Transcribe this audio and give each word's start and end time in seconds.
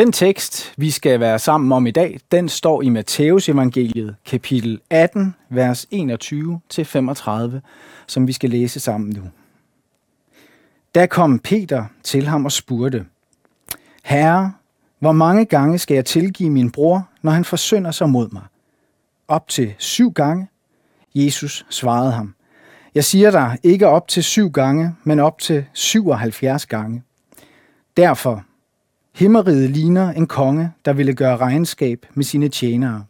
Den 0.00 0.12
tekst, 0.12 0.74
vi 0.76 0.90
skal 0.90 1.20
være 1.20 1.38
sammen 1.38 1.72
om 1.72 1.86
i 1.86 1.90
dag, 1.90 2.20
den 2.32 2.48
står 2.48 2.82
i 2.82 2.88
Matteus 2.88 3.48
evangeliet, 3.48 4.16
kapitel 4.24 4.80
18, 4.90 5.34
vers 5.48 5.86
21-35, 5.94 7.60
som 8.06 8.26
vi 8.26 8.32
skal 8.32 8.50
læse 8.50 8.80
sammen 8.80 9.10
nu. 9.10 9.22
Der 10.94 11.06
kom 11.06 11.38
Peter 11.38 11.84
til 12.02 12.26
ham 12.26 12.44
og 12.44 12.52
spurgte, 12.52 13.06
Herre, 14.04 14.52
hvor 14.98 15.12
mange 15.12 15.44
gange 15.44 15.78
skal 15.78 15.94
jeg 15.94 16.04
tilgive 16.04 16.50
min 16.50 16.70
bror, 16.70 17.08
når 17.22 17.32
han 17.32 17.44
forsynder 17.44 17.90
sig 17.90 18.08
mod 18.10 18.28
mig? 18.28 18.44
Op 19.28 19.48
til 19.48 19.74
syv 19.78 20.12
gange? 20.12 20.48
Jesus 21.14 21.66
svarede 21.70 22.12
ham, 22.12 22.34
Jeg 22.94 23.04
siger 23.04 23.30
dig 23.30 23.58
ikke 23.62 23.88
op 23.88 24.08
til 24.08 24.24
syv 24.24 24.50
gange, 24.50 24.94
men 25.04 25.18
op 25.18 25.38
til 25.38 25.64
77 25.72 26.66
gange. 26.66 27.02
Derfor, 27.96 28.44
Himmeriget 29.20 29.70
ligner 29.70 30.12
en 30.12 30.26
konge, 30.26 30.72
der 30.84 30.92
ville 30.92 31.14
gøre 31.14 31.36
regnskab 31.36 32.06
med 32.14 32.24
sine 32.24 32.48
tjenere. 32.48 33.04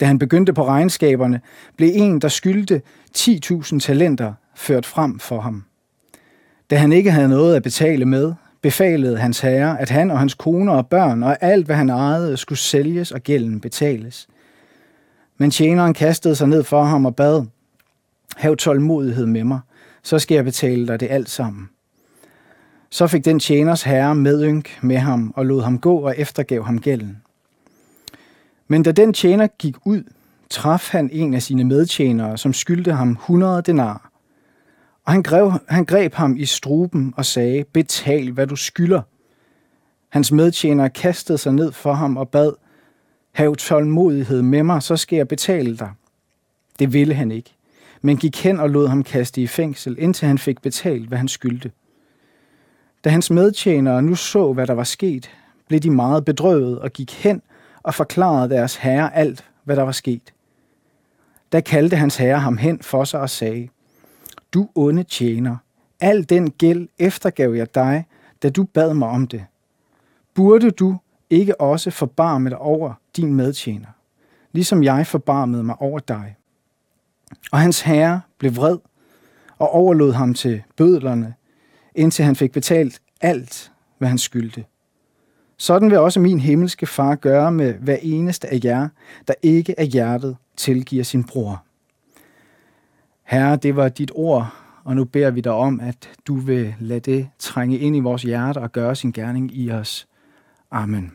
Da 0.00 0.04
han 0.04 0.18
begyndte 0.18 0.52
på 0.52 0.66
regnskaberne, 0.66 1.40
blev 1.76 1.90
en, 1.94 2.20
der 2.20 2.28
skyldte 2.28 2.82
10.000 3.16 3.78
talenter, 3.78 4.32
ført 4.56 4.86
frem 4.86 5.18
for 5.18 5.40
ham. 5.40 5.64
Da 6.70 6.76
han 6.76 6.92
ikke 6.92 7.10
havde 7.10 7.28
noget 7.28 7.56
at 7.56 7.62
betale 7.62 8.04
med, 8.04 8.34
befalede 8.62 9.18
hans 9.18 9.40
herre, 9.40 9.80
at 9.80 9.90
han 9.90 10.10
og 10.10 10.18
hans 10.18 10.34
kone 10.34 10.72
og 10.72 10.86
børn 10.86 11.22
og 11.22 11.36
alt, 11.40 11.66
hvad 11.66 11.76
han 11.76 11.90
ejede, 11.90 12.36
skulle 12.36 12.58
sælges 12.58 13.12
og 13.12 13.20
gælden 13.20 13.60
betales. 13.60 14.28
Men 15.38 15.50
tjeneren 15.50 15.94
kastede 15.94 16.34
sig 16.34 16.48
ned 16.48 16.64
for 16.64 16.82
ham 16.82 17.06
og 17.06 17.16
bad, 17.16 17.46
Hav 18.36 18.56
tålmodighed 18.56 19.26
med 19.26 19.44
mig, 19.44 19.60
så 20.02 20.18
skal 20.18 20.34
jeg 20.34 20.44
betale 20.44 20.86
dig 20.86 21.00
det 21.00 21.10
alt 21.10 21.30
sammen. 21.30 21.68
Så 22.90 23.06
fik 23.06 23.24
den 23.24 23.38
tjeners 23.38 23.82
herre 23.82 24.14
medynk 24.14 24.78
med 24.82 24.96
ham 24.96 25.32
og 25.36 25.46
lod 25.46 25.62
ham 25.62 25.78
gå 25.78 25.98
og 25.98 26.14
eftergav 26.18 26.64
ham 26.64 26.80
gælden. 26.80 27.22
Men 28.68 28.82
da 28.82 28.92
den 28.92 29.12
tjener 29.12 29.46
gik 29.46 29.76
ud, 29.84 30.02
traf 30.50 30.88
han 30.90 31.10
en 31.12 31.34
af 31.34 31.42
sine 31.42 31.64
medtjenere, 31.64 32.38
som 32.38 32.52
skyldte 32.52 32.92
ham 32.92 33.10
100 33.10 33.62
denar. 33.62 34.10
Og 35.04 35.12
han 35.12 35.22
greb, 35.22 35.52
han 35.68 35.84
greb 35.84 36.14
ham 36.14 36.36
i 36.36 36.44
struben 36.44 37.14
og 37.16 37.24
sagde, 37.24 37.64
betal 37.64 38.30
hvad 38.30 38.46
du 38.46 38.56
skylder. 38.56 39.02
Hans 40.08 40.32
medtjenere 40.32 40.90
kastede 40.90 41.38
sig 41.38 41.52
ned 41.52 41.72
for 41.72 41.92
ham 41.92 42.16
og 42.16 42.28
bad, 42.28 42.52
hav 43.32 43.56
tålmodighed 43.56 44.42
med 44.42 44.62
mig, 44.62 44.82
så 44.82 44.96
skal 44.96 45.16
jeg 45.16 45.28
betale 45.28 45.76
dig. 45.76 45.90
Det 46.78 46.92
ville 46.92 47.14
han 47.14 47.30
ikke, 47.30 47.54
men 48.02 48.16
gik 48.16 48.44
hen 48.44 48.60
og 48.60 48.70
lod 48.70 48.88
ham 48.88 49.02
kaste 49.02 49.42
i 49.42 49.46
fængsel, 49.46 49.96
indtil 49.98 50.28
han 50.28 50.38
fik 50.38 50.62
betalt, 50.62 51.08
hvad 51.08 51.18
han 51.18 51.28
skyldte. 51.28 51.70
Da 53.08 53.12
hans 53.12 53.30
medtjenere 53.30 54.02
nu 54.02 54.14
så, 54.14 54.52
hvad 54.52 54.66
der 54.66 54.74
var 54.74 54.84
sket, 54.84 55.30
blev 55.68 55.80
de 55.80 55.90
meget 55.90 56.24
bedrøvet 56.24 56.78
og 56.78 56.90
gik 56.90 57.12
hen 57.12 57.42
og 57.82 57.94
forklarede 57.94 58.50
deres 58.50 58.76
herre 58.76 59.16
alt, 59.16 59.44
hvad 59.64 59.76
der 59.76 59.82
var 59.82 59.92
sket. 59.92 60.34
Da 61.52 61.60
kaldte 61.60 61.96
hans 61.96 62.16
herre 62.16 62.38
ham 62.38 62.56
hen 62.56 62.82
for 62.82 63.04
sig 63.04 63.20
og 63.20 63.30
sagde, 63.30 63.68
Du 64.54 64.68
onde 64.74 65.02
tjener, 65.02 65.56
al 66.00 66.28
den 66.28 66.50
gæld 66.50 66.88
eftergav 66.98 67.54
jeg 67.54 67.74
dig, 67.74 68.06
da 68.42 68.50
du 68.50 68.64
bad 68.64 68.94
mig 68.94 69.08
om 69.08 69.26
det. 69.26 69.44
Burde 70.34 70.70
du 70.70 70.96
ikke 71.30 71.60
også 71.60 71.90
forbarme 71.90 72.50
dig 72.50 72.58
over 72.58 72.92
din 73.16 73.34
medtjener, 73.34 73.88
ligesom 74.52 74.82
jeg 74.82 75.06
forbarmede 75.06 75.64
mig 75.64 75.82
over 75.82 75.98
dig? 75.98 76.36
Og 77.52 77.58
hans 77.58 77.80
herre 77.80 78.20
blev 78.38 78.56
vred 78.56 78.78
og 79.58 79.70
overlod 79.70 80.12
ham 80.12 80.34
til 80.34 80.62
bødlerne, 80.76 81.34
indtil 81.94 82.24
han 82.24 82.36
fik 82.36 82.52
betalt 82.52 83.00
alt, 83.20 83.72
hvad 83.98 84.08
han 84.08 84.18
skyldte. 84.18 84.64
Sådan 85.56 85.90
vil 85.90 85.98
også 85.98 86.20
min 86.20 86.40
himmelske 86.40 86.86
far 86.86 87.14
gøre 87.14 87.52
med 87.52 87.74
hver 87.74 87.96
eneste 88.02 88.48
af 88.48 88.60
jer, 88.64 88.88
der 89.28 89.34
ikke 89.42 89.80
af 89.80 89.86
hjertet 89.86 90.36
tilgiver 90.56 91.04
sin 91.04 91.24
bror. 91.24 91.64
Herre, 93.24 93.56
det 93.56 93.76
var 93.76 93.88
dit 93.88 94.10
ord, 94.14 94.54
og 94.84 94.96
nu 94.96 95.04
beder 95.04 95.30
vi 95.30 95.40
dig 95.40 95.52
om, 95.52 95.80
at 95.80 96.10
du 96.26 96.36
vil 96.36 96.74
lade 96.80 97.00
det 97.00 97.28
trænge 97.38 97.78
ind 97.78 97.96
i 97.96 98.00
vores 98.00 98.22
hjerte 98.22 98.58
og 98.58 98.72
gøre 98.72 98.96
sin 98.96 99.12
gerning 99.12 99.56
i 99.56 99.70
os. 99.70 100.08
Amen. 100.70 101.12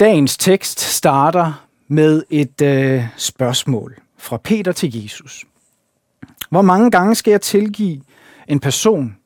Dagens 0.00 0.36
tekst 0.36 0.80
starter 0.80 1.66
med 1.88 2.22
et 2.30 2.62
øh, 2.62 3.04
spørgsmål 3.16 3.96
fra 4.16 4.36
Peter 4.36 4.72
til 4.72 5.02
Jesus. 5.02 5.44
Hvor 6.48 6.62
mange 6.62 6.90
gange 6.90 7.14
skal 7.14 7.30
jeg 7.30 7.40
tilgive 7.40 8.00
en 8.48 8.60
person, 8.60 9.16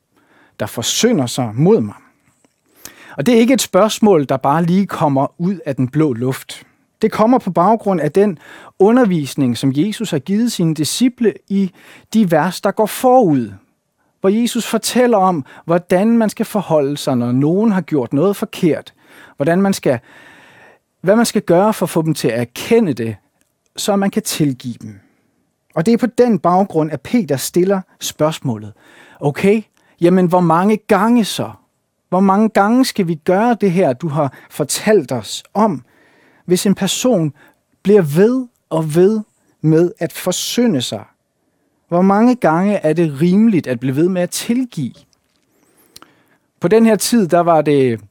der 0.59 0.65
forsynder 0.65 1.25
sig 1.25 1.51
mod 1.55 1.81
mig? 1.81 1.95
Og 3.17 3.25
det 3.25 3.35
er 3.35 3.39
ikke 3.39 3.53
et 3.53 3.61
spørgsmål, 3.61 4.25
der 4.25 4.37
bare 4.37 4.63
lige 4.63 4.85
kommer 4.85 5.27
ud 5.37 5.59
af 5.65 5.75
den 5.75 5.87
blå 5.87 6.13
luft. 6.13 6.63
Det 7.01 7.11
kommer 7.11 7.37
på 7.39 7.51
baggrund 7.51 8.01
af 8.01 8.11
den 8.11 8.39
undervisning, 8.79 9.57
som 9.57 9.71
Jesus 9.75 10.11
har 10.11 10.19
givet 10.19 10.51
sine 10.51 10.75
disciple 10.75 11.33
i 11.47 11.71
de 12.13 12.31
vers, 12.31 12.61
der 12.61 12.71
går 12.71 12.85
forud. 12.85 13.51
Hvor 14.21 14.29
Jesus 14.29 14.65
fortæller 14.65 15.17
om, 15.17 15.45
hvordan 15.65 16.17
man 16.17 16.29
skal 16.29 16.45
forholde 16.45 16.97
sig, 16.97 17.17
når 17.17 17.31
nogen 17.31 17.71
har 17.71 17.81
gjort 17.81 18.13
noget 18.13 18.35
forkert. 18.35 18.93
Hvordan 19.35 19.61
man 19.61 19.73
skal, 19.73 19.99
hvad 21.01 21.15
man 21.15 21.25
skal 21.25 21.41
gøre 21.41 21.73
for 21.73 21.85
at 21.85 21.89
få 21.89 22.01
dem 22.01 22.13
til 22.13 22.27
at 22.27 22.39
erkende 22.39 22.93
det, 22.93 23.15
så 23.75 23.95
man 23.95 24.11
kan 24.11 24.21
tilgive 24.21 24.75
dem. 24.81 24.99
Og 25.73 25.85
det 25.85 25.93
er 25.93 25.97
på 25.97 26.05
den 26.05 26.39
baggrund, 26.39 26.91
at 26.91 27.01
Peter 27.01 27.37
stiller 27.37 27.81
spørgsmålet. 27.99 28.73
Okay, 29.19 29.61
jamen 30.01 30.25
hvor 30.25 30.39
mange 30.39 30.77
gange 30.77 31.25
så? 31.25 31.51
Hvor 32.09 32.19
mange 32.19 32.49
gange 32.49 32.85
skal 32.85 33.07
vi 33.07 33.15
gøre 33.15 33.57
det 33.61 33.71
her, 33.71 33.93
du 33.93 34.07
har 34.07 34.37
fortalt 34.49 35.11
os 35.11 35.43
om, 35.53 35.83
hvis 36.45 36.65
en 36.65 36.75
person 36.75 37.33
bliver 37.83 38.01
ved 38.01 38.47
og 38.69 38.95
ved 38.95 39.21
med 39.61 39.91
at 39.99 40.13
forsynde 40.13 40.81
sig? 40.81 41.03
Hvor 41.87 42.01
mange 42.01 42.35
gange 42.35 42.75
er 42.75 42.93
det 42.93 43.21
rimeligt 43.21 43.67
at 43.67 43.79
blive 43.79 43.95
ved 43.95 44.09
med 44.09 44.21
at 44.21 44.29
tilgive? 44.29 44.93
På 46.59 46.67
den 46.67 46.85
her 46.85 46.95
tid, 46.95 47.27
der 47.27 47.39
var 47.39 47.61
det 47.61 48.01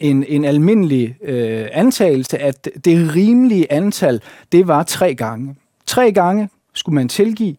en, 0.00 0.24
en 0.24 0.44
almindelig 0.44 1.16
øh, 1.22 1.68
antagelse, 1.72 2.38
at 2.38 2.68
det 2.84 3.14
rimelige 3.14 3.72
antal, 3.72 4.22
det 4.52 4.68
var 4.68 4.82
tre 4.82 5.14
gange. 5.14 5.56
Tre 5.86 6.12
gange, 6.12 6.48
skulle 6.74 6.94
man 6.94 7.08
tilgive, 7.08 7.56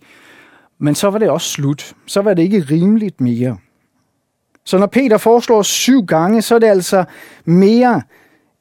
men 0.79 0.95
så 0.95 1.09
var 1.09 1.19
det 1.19 1.29
også 1.29 1.49
slut. 1.49 1.93
Så 2.05 2.21
var 2.21 2.33
det 2.33 2.43
ikke 2.43 2.59
rimeligt 2.59 3.21
mere. 3.21 3.57
Så 4.65 4.77
når 4.77 4.87
Peter 4.87 5.17
foreslår 5.17 5.61
syv 5.61 6.05
gange, 6.05 6.41
så 6.41 6.55
er 6.55 6.59
det 6.59 6.67
altså 6.67 7.05
mere, 7.45 8.01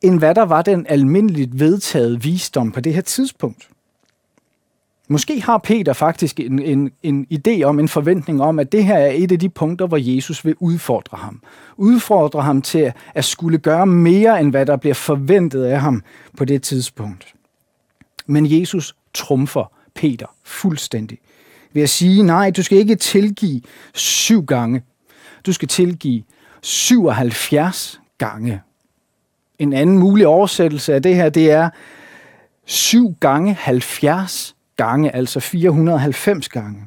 end 0.03 0.19
hvad 0.19 0.35
der 0.35 0.43
var 0.43 0.63
den 0.63 0.87
almindeligt 0.89 1.61
vedtaget 1.61 2.25
visdom 2.25 2.73
på 2.73 2.81
det 2.81 2.95
her 2.95 3.01
tidspunkt. 3.01 3.69
Måske 5.09 5.41
har 5.41 5.59
Peter 5.59 5.93
faktisk 5.93 6.41
en, 6.41 6.59
en, 6.59 6.91
en 7.03 7.27
idé 7.33 7.63
om, 7.63 7.79
en 7.79 7.89
forventning 7.89 8.43
om, 8.43 8.59
at 8.59 8.73
det 8.73 8.85
her 8.85 8.99
er 8.99 9.13
et 9.15 9.33
af 9.33 9.39
de 9.39 9.49
punkter, 9.49 9.87
hvor 9.87 9.97
Jesus 9.97 10.45
vil 10.45 10.55
udfordre 10.61 11.19
ham. 11.19 11.43
Udfordre 11.77 12.43
ham 12.43 12.63
til 12.63 12.93
at 13.15 13.25
skulle 13.25 13.59
gøre 13.59 13.87
mere, 13.87 14.41
end 14.41 14.51
hvad 14.51 14.67
der 14.67 14.77
bliver 14.77 14.95
forventet 14.95 15.65
af 15.65 15.81
ham 15.81 16.03
på 16.37 16.45
det 16.45 16.63
tidspunkt. 16.63 17.35
Men 18.27 18.61
Jesus 18.61 18.97
trumfer 19.15 19.73
Peter 19.95 20.27
fuldstændig 20.45 21.19
ved 21.73 21.83
at 21.83 21.91
sige, 21.91 22.23
nej, 22.23 22.51
du 22.51 22.63
skal 22.63 22.79
ikke 22.79 22.95
tilgive 22.95 23.61
syv 23.95 24.45
gange. 24.45 24.83
Du 25.47 25.53
skal 25.53 25.69
tilgive 25.69 26.23
77 26.63 28.01
gange. 28.19 28.61
En 29.59 29.73
anden 29.73 29.99
mulig 29.99 30.27
oversættelse 30.27 30.95
af 30.95 31.03
det 31.03 31.17
her, 31.17 31.29
det 31.29 31.51
er 31.51 31.71
7 32.67 33.15
gange 33.21 33.55
70 33.55 34.57
gange, 34.77 35.15
altså 35.15 35.41
490 35.41 36.49
gange. 36.49 36.85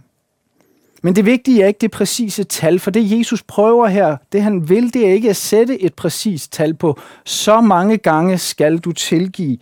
Men 1.01 1.15
det 1.15 1.25
vigtige 1.25 1.63
er 1.63 1.67
ikke 1.67 1.77
det 1.81 1.91
præcise 1.91 2.43
tal, 2.43 2.79
for 2.79 2.91
det 2.91 3.17
Jesus 3.17 3.43
prøver 3.43 3.87
her, 3.87 4.17
det 4.31 4.43
han 4.43 4.69
vil, 4.69 4.93
det 4.93 5.07
er 5.07 5.13
ikke 5.13 5.29
at 5.29 5.35
sætte 5.35 5.81
et 5.81 5.93
præcist 5.93 6.51
tal 6.51 6.73
på. 6.73 6.99
Så 7.25 7.61
mange 7.61 7.97
gange 7.97 8.37
skal 8.37 8.77
du 8.77 8.91
tilgive. 8.91 9.57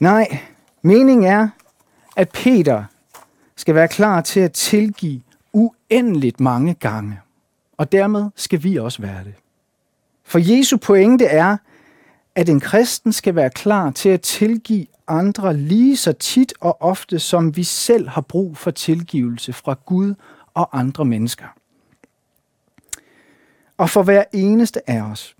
Nej, 0.00 0.38
Meningen 0.88 1.26
er, 1.26 1.48
at 2.16 2.28
Peter 2.28 2.84
skal 3.56 3.74
være 3.74 3.88
klar 3.88 4.20
til 4.20 4.40
at 4.40 4.52
tilgive 4.52 5.20
uendeligt 5.52 6.40
mange 6.40 6.74
gange. 6.74 7.20
Og 7.76 7.92
dermed 7.92 8.30
skal 8.36 8.62
vi 8.62 8.76
også 8.76 9.02
være 9.02 9.24
det. 9.24 9.34
For 10.24 10.38
Jesu 10.38 10.76
pointe 10.76 11.24
er, 11.24 11.56
at 12.34 12.48
en 12.48 12.60
kristen 12.60 13.12
skal 13.12 13.34
være 13.34 13.50
klar 13.50 13.90
til 13.90 14.08
at 14.08 14.20
tilgive 14.20 14.86
andre 15.08 15.56
lige 15.56 15.96
så 15.96 16.12
tit 16.12 16.54
og 16.60 16.82
ofte, 16.82 17.18
som 17.18 17.56
vi 17.56 17.64
selv 17.64 18.08
har 18.08 18.20
brug 18.20 18.56
for 18.56 18.70
tilgivelse 18.70 19.52
fra 19.52 19.76
Gud 19.86 20.14
og 20.54 20.78
andre 20.78 21.04
mennesker. 21.04 21.46
Og 23.76 23.90
for 23.90 24.02
hver 24.02 24.24
eneste 24.32 24.90
af 24.90 25.02
os, 25.02 25.36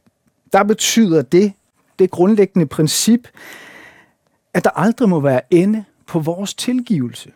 der 0.52 0.62
betyder 0.62 1.22
det, 1.22 1.52
det 1.98 2.10
grundlæggende 2.10 2.66
princip, 2.66 3.28
at 4.54 4.64
der 4.64 4.70
aldrig 4.70 5.08
må 5.08 5.20
være 5.20 5.40
ende 5.50 5.84
på 6.06 6.18
vores 6.18 6.54
tilgivelse. 6.54 7.30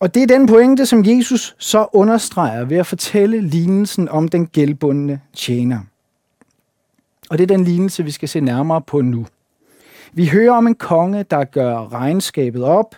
Og 0.00 0.14
det 0.14 0.22
er 0.22 0.26
den 0.26 0.46
pointe, 0.46 0.86
som 0.86 1.04
Jesus 1.06 1.56
så 1.58 1.86
understreger 1.92 2.64
ved 2.64 2.76
at 2.76 2.86
fortælle 2.86 3.40
lignelsen 3.40 4.08
om 4.08 4.28
den 4.28 4.46
gældbundne 4.46 5.20
tjener. 5.34 5.80
Og 7.30 7.38
det 7.38 7.42
er 7.50 7.56
den 7.56 7.64
lignelse, 7.64 8.04
vi 8.04 8.10
skal 8.10 8.28
se 8.28 8.40
nærmere 8.40 8.82
på 8.82 9.00
nu. 9.00 9.26
Vi 10.12 10.26
hører 10.26 10.52
om 10.52 10.66
en 10.66 10.74
konge, 10.74 11.22
der 11.22 11.44
gør 11.44 11.92
regnskabet 11.92 12.64
op 12.64 12.96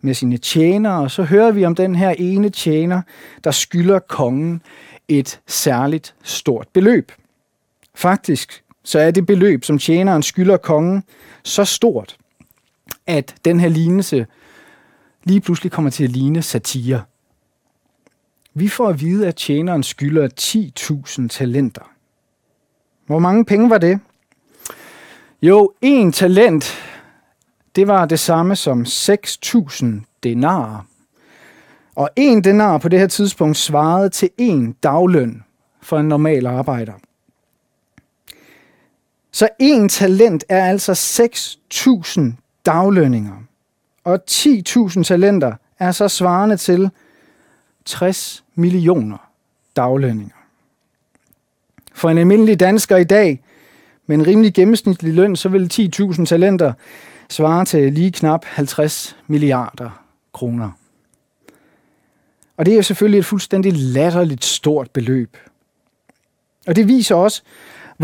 med 0.00 0.14
sine 0.14 0.36
tjenere, 0.36 1.02
og 1.02 1.10
så 1.10 1.22
hører 1.22 1.50
vi 1.50 1.64
om 1.64 1.74
den 1.74 1.94
her 1.94 2.10
ene 2.10 2.50
tjener, 2.50 3.02
der 3.44 3.50
skylder 3.50 3.98
kongen 3.98 4.62
et 5.08 5.40
særligt 5.46 6.14
stort 6.22 6.68
beløb. 6.72 7.12
Faktisk 7.94 8.63
så 8.84 8.98
er 8.98 9.10
det 9.10 9.26
beløb, 9.26 9.64
som 9.64 9.78
tjeneren 9.78 10.22
skylder 10.22 10.56
kongen, 10.56 11.04
så 11.42 11.64
stort, 11.64 12.16
at 13.06 13.34
den 13.44 13.60
her 13.60 13.68
lignelse 13.68 14.26
lige 15.24 15.40
pludselig 15.40 15.72
kommer 15.72 15.90
til 15.90 16.04
at 16.04 16.10
ligne 16.10 16.42
satire. 16.42 17.02
Vi 18.54 18.68
får 18.68 18.88
at 18.88 19.00
vide, 19.00 19.28
at 19.28 19.36
tjeneren 19.36 19.82
skylder 19.82 20.28
10.000 21.20 21.28
talenter. 21.28 21.90
Hvor 23.06 23.18
mange 23.18 23.44
penge 23.44 23.70
var 23.70 23.78
det? 23.78 24.00
Jo, 25.42 25.72
en 25.82 26.12
talent, 26.12 26.74
det 27.76 27.88
var 27.88 28.06
det 28.06 28.18
samme 28.18 28.56
som 28.56 28.82
6.000 28.82 29.86
denarer. 30.22 30.86
Og 31.94 32.10
en 32.16 32.44
denar 32.44 32.78
på 32.78 32.88
det 32.88 32.98
her 32.98 33.06
tidspunkt 33.06 33.56
svarede 33.56 34.08
til 34.08 34.30
en 34.38 34.72
dagløn 34.72 35.44
for 35.82 35.98
en 35.98 36.08
normal 36.08 36.46
arbejder. 36.46 36.92
Så 39.34 39.48
en 39.58 39.88
talent 39.88 40.44
er 40.48 40.64
altså 40.64 40.92
6.000 42.16 42.22
daglønninger. 42.66 43.32
Og 44.04 44.20
10.000 44.30 45.02
talenter 45.02 45.52
er 45.78 45.92
så 45.92 46.08
svarende 46.08 46.56
til 46.56 46.90
60 47.84 48.44
millioner 48.54 49.30
daglønninger. 49.76 50.34
For 51.92 52.10
en 52.10 52.18
almindelig 52.18 52.60
dansker 52.60 52.96
i 52.96 53.04
dag 53.04 53.42
med 54.06 54.16
en 54.16 54.26
rimelig 54.26 54.54
gennemsnitlig 54.54 55.14
løn, 55.14 55.36
så 55.36 55.48
vil 55.48 55.70
10.000 56.00 56.24
talenter 56.24 56.72
svare 57.30 57.64
til 57.64 57.92
lige 57.92 58.12
knap 58.12 58.44
50 58.44 59.16
milliarder 59.26 60.04
kroner. 60.32 60.70
Og 62.56 62.66
det 62.66 62.72
er 62.72 62.76
jo 62.76 62.82
selvfølgelig 62.82 63.18
et 63.18 63.26
fuldstændig 63.26 63.72
latterligt 63.72 64.44
stort 64.44 64.90
beløb. 64.90 65.36
Og 66.66 66.76
det 66.76 66.88
viser 66.88 67.14
også, 67.14 67.42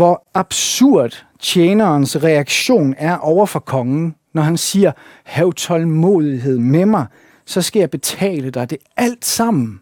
hvor 0.01 0.27
absurd 0.33 1.25
tjenerens 1.39 2.23
reaktion 2.23 2.95
er 2.97 3.17
over 3.17 3.45
for 3.45 3.59
kongen, 3.59 4.15
når 4.33 4.41
han 4.41 4.57
siger, 4.57 4.91
hav 5.23 5.53
tålmodighed 5.53 6.57
med 6.57 6.85
mig, 6.85 7.05
så 7.45 7.61
skal 7.61 7.79
jeg 7.79 7.89
betale 7.89 8.49
dig 8.49 8.69
det 8.69 8.77
alt 8.97 9.25
sammen. 9.25 9.81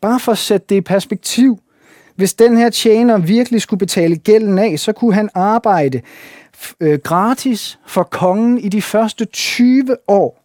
Bare 0.00 0.20
for 0.20 0.32
at 0.32 0.38
sætte 0.38 0.66
det 0.68 0.74
i 0.74 0.80
perspektiv. 0.80 1.62
Hvis 2.16 2.34
den 2.34 2.56
her 2.56 2.70
tjener 2.70 3.18
virkelig 3.18 3.62
skulle 3.62 3.78
betale 3.78 4.16
gælden 4.16 4.58
af, 4.58 4.78
så 4.78 4.92
kunne 4.92 5.14
han 5.14 5.30
arbejde 5.34 6.00
øh, 6.80 6.98
gratis 6.98 7.78
for 7.86 8.02
kongen 8.02 8.58
i 8.58 8.68
de 8.68 8.82
første 8.82 9.24
20 9.24 9.96
år, 10.08 10.44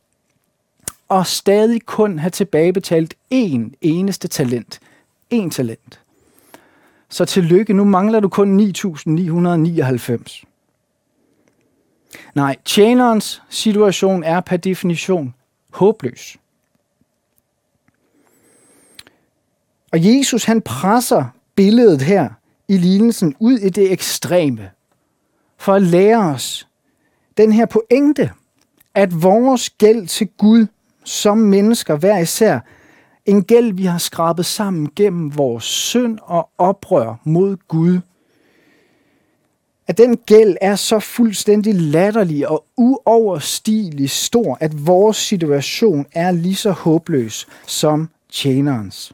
og 1.09 1.27
stadig 1.27 1.81
kun 1.85 2.19
have 2.19 2.31
tilbagebetalt 2.31 3.13
én 3.33 3.71
eneste 3.81 4.27
talent. 4.27 4.79
En 5.29 5.49
talent. 5.49 5.99
Så 7.09 7.25
tillykke, 7.25 7.73
nu 7.73 7.83
mangler 7.83 8.19
du 8.19 8.29
kun 8.29 8.59
9.999. 8.59 10.43
Nej, 12.35 12.55
tjenerens 12.65 13.41
situation 13.49 14.23
er 14.23 14.39
per 14.41 14.57
definition 14.57 15.33
håbløs. 15.69 16.37
Og 19.91 20.05
Jesus 20.05 20.43
han 20.43 20.61
presser 20.61 21.25
billedet 21.55 22.01
her 22.01 22.29
i 22.67 22.77
lignelsen 22.77 23.35
ud 23.39 23.57
i 23.57 23.69
det 23.69 23.91
ekstreme, 23.91 24.71
for 25.57 25.73
at 25.73 25.81
lære 25.81 26.17
os 26.17 26.67
den 27.37 27.51
her 27.51 27.65
pointe, 27.65 28.31
at 28.93 29.23
vores 29.23 29.69
gæld 29.69 30.07
til 30.07 30.27
Gud 30.37 30.67
som 31.03 31.37
mennesker 31.37 31.95
hver 31.95 32.17
især 32.17 32.59
en 33.27 33.43
gæld, 33.43 33.73
vi 33.73 33.85
har 33.85 33.97
skrabet 33.97 34.45
sammen 34.45 34.89
gennem 34.95 35.37
vores 35.37 35.63
synd 35.63 36.19
og 36.21 36.49
oprør 36.57 37.15
mod 37.23 37.57
Gud. 37.67 37.99
At 39.87 39.97
den 39.97 40.17
gæld 40.17 40.55
er 40.61 40.75
så 40.75 40.99
fuldstændig 40.99 41.75
latterlig 41.75 42.49
og 42.49 42.65
uoverstigelig 42.77 44.09
stor, 44.09 44.57
at 44.59 44.87
vores 44.87 45.17
situation 45.17 46.05
er 46.11 46.31
lige 46.31 46.55
så 46.55 46.71
håbløs 46.71 47.47
som 47.67 48.09
tjenerens. 48.31 49.13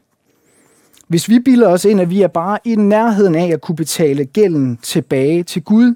Hvis 1.07 1.30
vi 1.30 1.39
bilder 1.39 1.68
os 1.68 1.86
ind, 1.86 2.01
at 2.01 2.10
vi 2.10 2.21
er 2.21 2.27
bare 2.27 2.60
i 2.63 2.75
nærheden 2.75 3.36
af 3.36 3.48
at 3.48 3.62
kunne 3.62 3.75
betale 3.75 4.25
gælden 4.25 4.77
tilbage 4.77 5.44
til 5.44 5.63
Gud, 5.63 5.95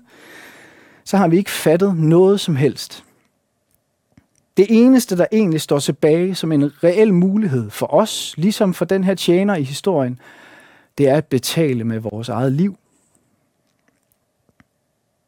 så 1.03 1.17
har 1.17 1.27
vi 1.27 1.37
ikke 1.37 1.51
fattet 1.51 1.97
noget 1.97 2.39
som 2.39 2.55
helst. 2.55 3.03
Det 4.57 4.65
eneste, 4.69 5.17
der 5.17 5.25
egentlig 5.31 5.61
står 5.61 5.79
tilbage 5.79 6.35
som 6.35 6.51
en 6.51 6.83
reel 6.83 7.13
mulighed 7.13 7.69
for 7.69 7.93
os, 7.93 8.33
ligesom 8.37 8.73
for 8.73 8.85
den 8.85 9.03
her 9.03 9.15
tjener 9.15 9.55
i 9.55 9.63
historien, 9.63 10.19
det 10.97 11.09
er 11.09 11.15
at 11.15 11.25
betale 11.25 11.83
med 11.83 11.99
vores 11.99 12.29
eget 12.29 12.51
liv. 12.51 12.77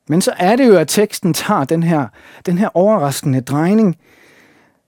Men 0.08 0.22
så 0.22 0.34
er 0.38 0.56
det 0.56 0.68
jo, 0.68 0.78
at 0.78 0.88
teksten 0.88 1.34
tager 1.34 1.64
den 1.64 1.84
her, 1.84 2.08
den 2.46 2.58
her 2.58 2.70
overraskende 2.74 3.42
drejning, 3.42 3.98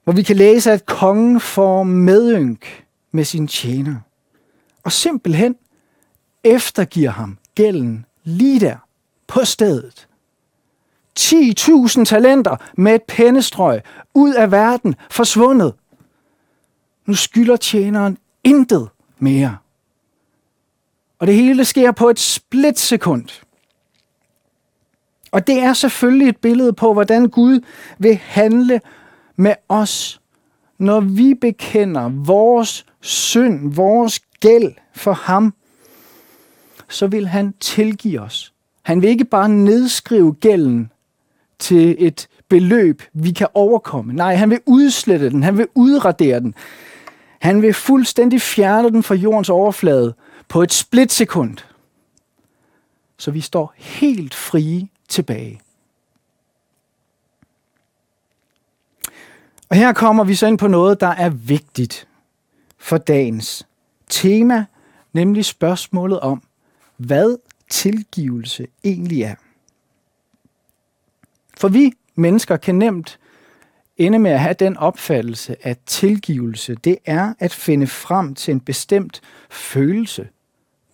hvor 0.04 0.14
vi 0.14 0.24
kan 0.24 0.36
læse, 0.36 0.72
at 0.72 0.86
kongen 0.86 1.40
får 1.40 1.84
medynk 1.84 2.86
med 3.12 3.24
sin 3.24 3.48
tjener, 3.48 3.96
og 4.84 4.92
simpelthen 4.92 5.56
eftergiver 6.44 7.12
ham 7.12 7.38
gælden 7.56 8.06
lige 8.24 8.60
der 8.60 8.76
på 9.28 9.46
stedet. 9.46 10.08
10.000 11.20 12.04
talenter 12.04 12.56
med 12.78 12.96
et 12.96 13.04
pennestrøg 13.04 13.82
ud 14.14 14.34
af 14.34 14.52
verden, 14.52 14.96
forsvundet. 15.12 15.74
Nu 17.06 17.14
skylder 17.14 17.56
tjeneren 17.56 18.18
intet 18.44 18.90
mere. 19.20 19.58
Og 21.20 21.28
det 21.28 21.36
hele 21.36 21.66
sker 21.66 21.92
på 21.92 22.10
et 22.10 22.20
splitsekund. 22.20 23.28
Og 25.32 25.48
det 25.48 25.60
er 25.60 25.74
selvfølgelig 25.74 26.28
et 26.28 26.38
billede 26.38 26.74
på, 26.74 26.94
hvordan 26.94 27.30
Gud 27.30 27.60
vil 28.00 28.16
handle 28.16 28.82
med 29.36 29.54
os, 29.70 30.22
når 30.78 31.00
vi 31.00 31.34
bekender 31.34 32.10
vores 32.26 32.86
synd, 33.02 33.74
vores 33.74 34.20
gæld 34.20 34.74
for 34.94 35.14
ham, 35.14 35.54
så 36.90 37.08
vil 37.08 37.28
han 37.28 37.54
tilgive 37.60 38.20
os. 38.20 38.54
Han 38.82 39.02
vil 39.02 39.10
ikke 39.10 39.26
bare 39.26 39.50
nedskrive 39.50 40.34
gælden 40.34 40.91
til 41.62 41.96
et 42.00 42.28
beløb, 42.50 43.02
vi 43.14 43.32
kan 43.32 43.48
overkomme. 43.54 44.14
Nej, 44.14 44.36
han 44.36 44.50
vil 44.50 44.60
udslette 44.66 45.30
den. 45.30 45.44
Han 45.44 45.58
vil 45.58 45.68
udradere 45.76 46.40
den. 46.40 46.56
Han 47.40 47.62
vil 47.62 47.74
fuldstændig 47.74 48.42
fjerne 48.42 48.90
den 48.90 49.04
fra 49.04 49.16
jordens 49.16 49.50
overflade 49.50 50.14
på 50.48 50.64
et 50.64 50.74
splitsekund. 50.74 51.58
Så 53.18 53.32
vi 53.32 53.42
står 53.42 53.74
helt 53.78 54.34
frie 54.34 54.88
tilbage. 55.10 55.62
Og 59.70 59.76
her 59.78 59.94
kommer 59.94 60.24
vi 60.24 60.36
så 60.36 60.48
ind 60.48 60.58
på 60.58 60.68
noget, 60.68 61.02
der 61.02 61.08
er 61.08 61.30
vigtigt 61.30 62.08
for 62.78 62.98
dagens 62.98 63.68
tema, 64.10 64.66
nemlig 65.14 65.46
spørgsmålet 65.46 66.20
om, 66.20 66.44
hvad 66.98 67.38
tilgivelse 67.70 68.68
egentlig 68.84 69.22
er. 69.22 69.36
For 71.62 71.68
vi 71.68 71.94
mennesker 72.16 72.58
kan 72.58 72.76
nemt 72.76 73.20
ende 73.98 74.20
med 74.20 74.32
at 74.32 74.40
have 74.40 74.54
den 74.54 74.78
opfattelse, 74.78 75.56
at 75.62 75.80
tilgivelse, 75.86 76.76
det 76.76 76.98
er 77.06 77.34
at 77.40 77.54
finde 77.54 77.88
frem 77.88 78.36
til 78.36 78.52
en 78.52 78.60
bestemt 78.60 79.22
følelse 79.50 80.30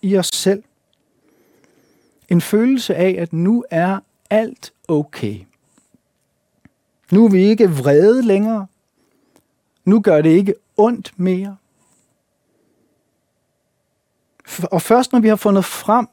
i 0.01 0.17
os 0.17 0.29
selv. 0.33 0.63
En 2.29 2.41
følelse 2.41 2.95
af, 2.95 3.15
at 3.19 3.33
nu 3.33 3.65
er 3.71 3.99
alt 4.29 4.73
okay. 4.87 5.39
Nu 7.11 7.25
er 7.25 7.29
vi 7.29 7.43
ikke 7.43 7.69
vrede 7.69 8.21
længere. 8.21 8.67
Nu 9.85 10.01
gør 10.01 10.21
det 10.21 10.29
ikke 10.29 10.53
ondt 10.77 11.19
mere. 11.19 11.57
Og 14.63 14.81
først 14.81 15.11
når 15.11 15.19
vi 15.19 15.27
har 15.27 15.35
fundet 15.35 15.65
frem 15.65 16.07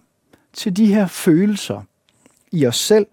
til 0.52 0.76
de 0.76 0.87
her 0.87 1.06
følelser 1.06 1.82
i 2.52 2.66
os 2.66 2.76
selv, 2.76 3.06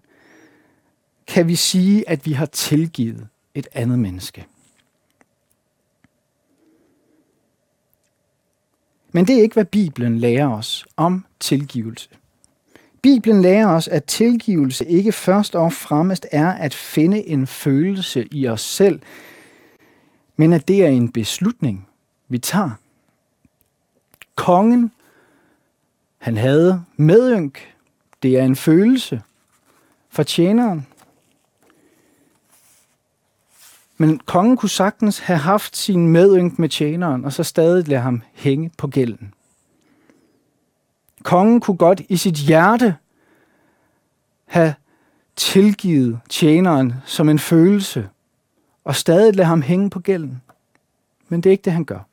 kan 1.32 1.48
vi 1.48 1.56
sige, 1.56 2.08
at 2.08 2.26
vi 2.26 2.32
har 2.32 2.46
tilgivet 2.46 3.28
et 3.54 3.68
andet 3.72 3.98
menneske. 3.98 4.46
Men 9.12 9.26
det 9.26 9.38
er 9.38 9.42
ikke, 9.42 9.54
hvad 9.54 9.64
Bibelen 9.64 10.18
lærer 10.18 10.48
os 10.48 10.86
om 10.96 11.24
tilgivelse. 11.40 12.08
Bibelen 13.02 13.42
lærer 13.42 13.68
os, 13.68 13.88
at 13.88 14.04
tilgivelse 14.04 14.86
ikke 14.86 15.12
først 15.12 15.54
og 15.54 15.72
fremmest 15.72 16.26
er 16.32 16.52
at 16.52 16.74
finde 16.74 17.28
en 17.28 17.46
følelse 17.46 18.28
i 18.30 18.48
os 18.48 18.60
selv, 18.60 19.00
men 20.36 20.52
at 20.52 20.68
det 20.68 20.84
er 20.84 20.88
en 20.88 21.12
beslutning, 21.12 21.88
vi 22.28 22.38
tager. 22.38 22.70
Kongen, 24.34 24.92
han 26.18 26.36
havde 26.36 26.84
medynk. 26.96 27.74
Det 28.22 28.38
er 28.38 28.44
en 28.44 28.56
følelse 28.56 29.22
for 30.10 30.22
tjeneren. 30.22 30.86
Men 34.02 34.18
kongen 34.18 34.56
kunne 34.56 34.68
sagtens 34.68 35.18
have 35.18 35.38
haft 35.38 35.76
sin 35.76 36.06
medynk 36.06 36.58
med 36.58 36.68
tjeneren, 36.68 37.24
og 37.24 37.32
så 37.32 37.42
stadig 37.42 37.88
lade 37.88 38.00
ham 38.00 38.22
hænge 38.32 38.70
på 38.78 38.86
gælden. 38.86 39.34
Kongen 41.22 41.60
kunne 41.60 41.76
godt 41.76 42.02
i 42.08 42.16
sit 42.16 42.34
hjerte 42.34 42.96
have 44.44 44.74
tilgivet 45.36 46.20
tjeneren 46.28 46.92
som 47.04 47.28
en 47.28 47.38
følelse, 47.38 48.08
og 48.84 48.96
stadig 48.96 49.34
lade 49.34 49.48
ham 49.48 49.62
hænge 49.62 49.90
på 49.90 50.00
gælden. 50.00 50.42
Men 51.28 51.40
det 51.40 51.50
er 51.50 51.52
ikke 51.52 51.64
det, 51.64 51.72
han 51.72 51.84
gør. 51.84 52.08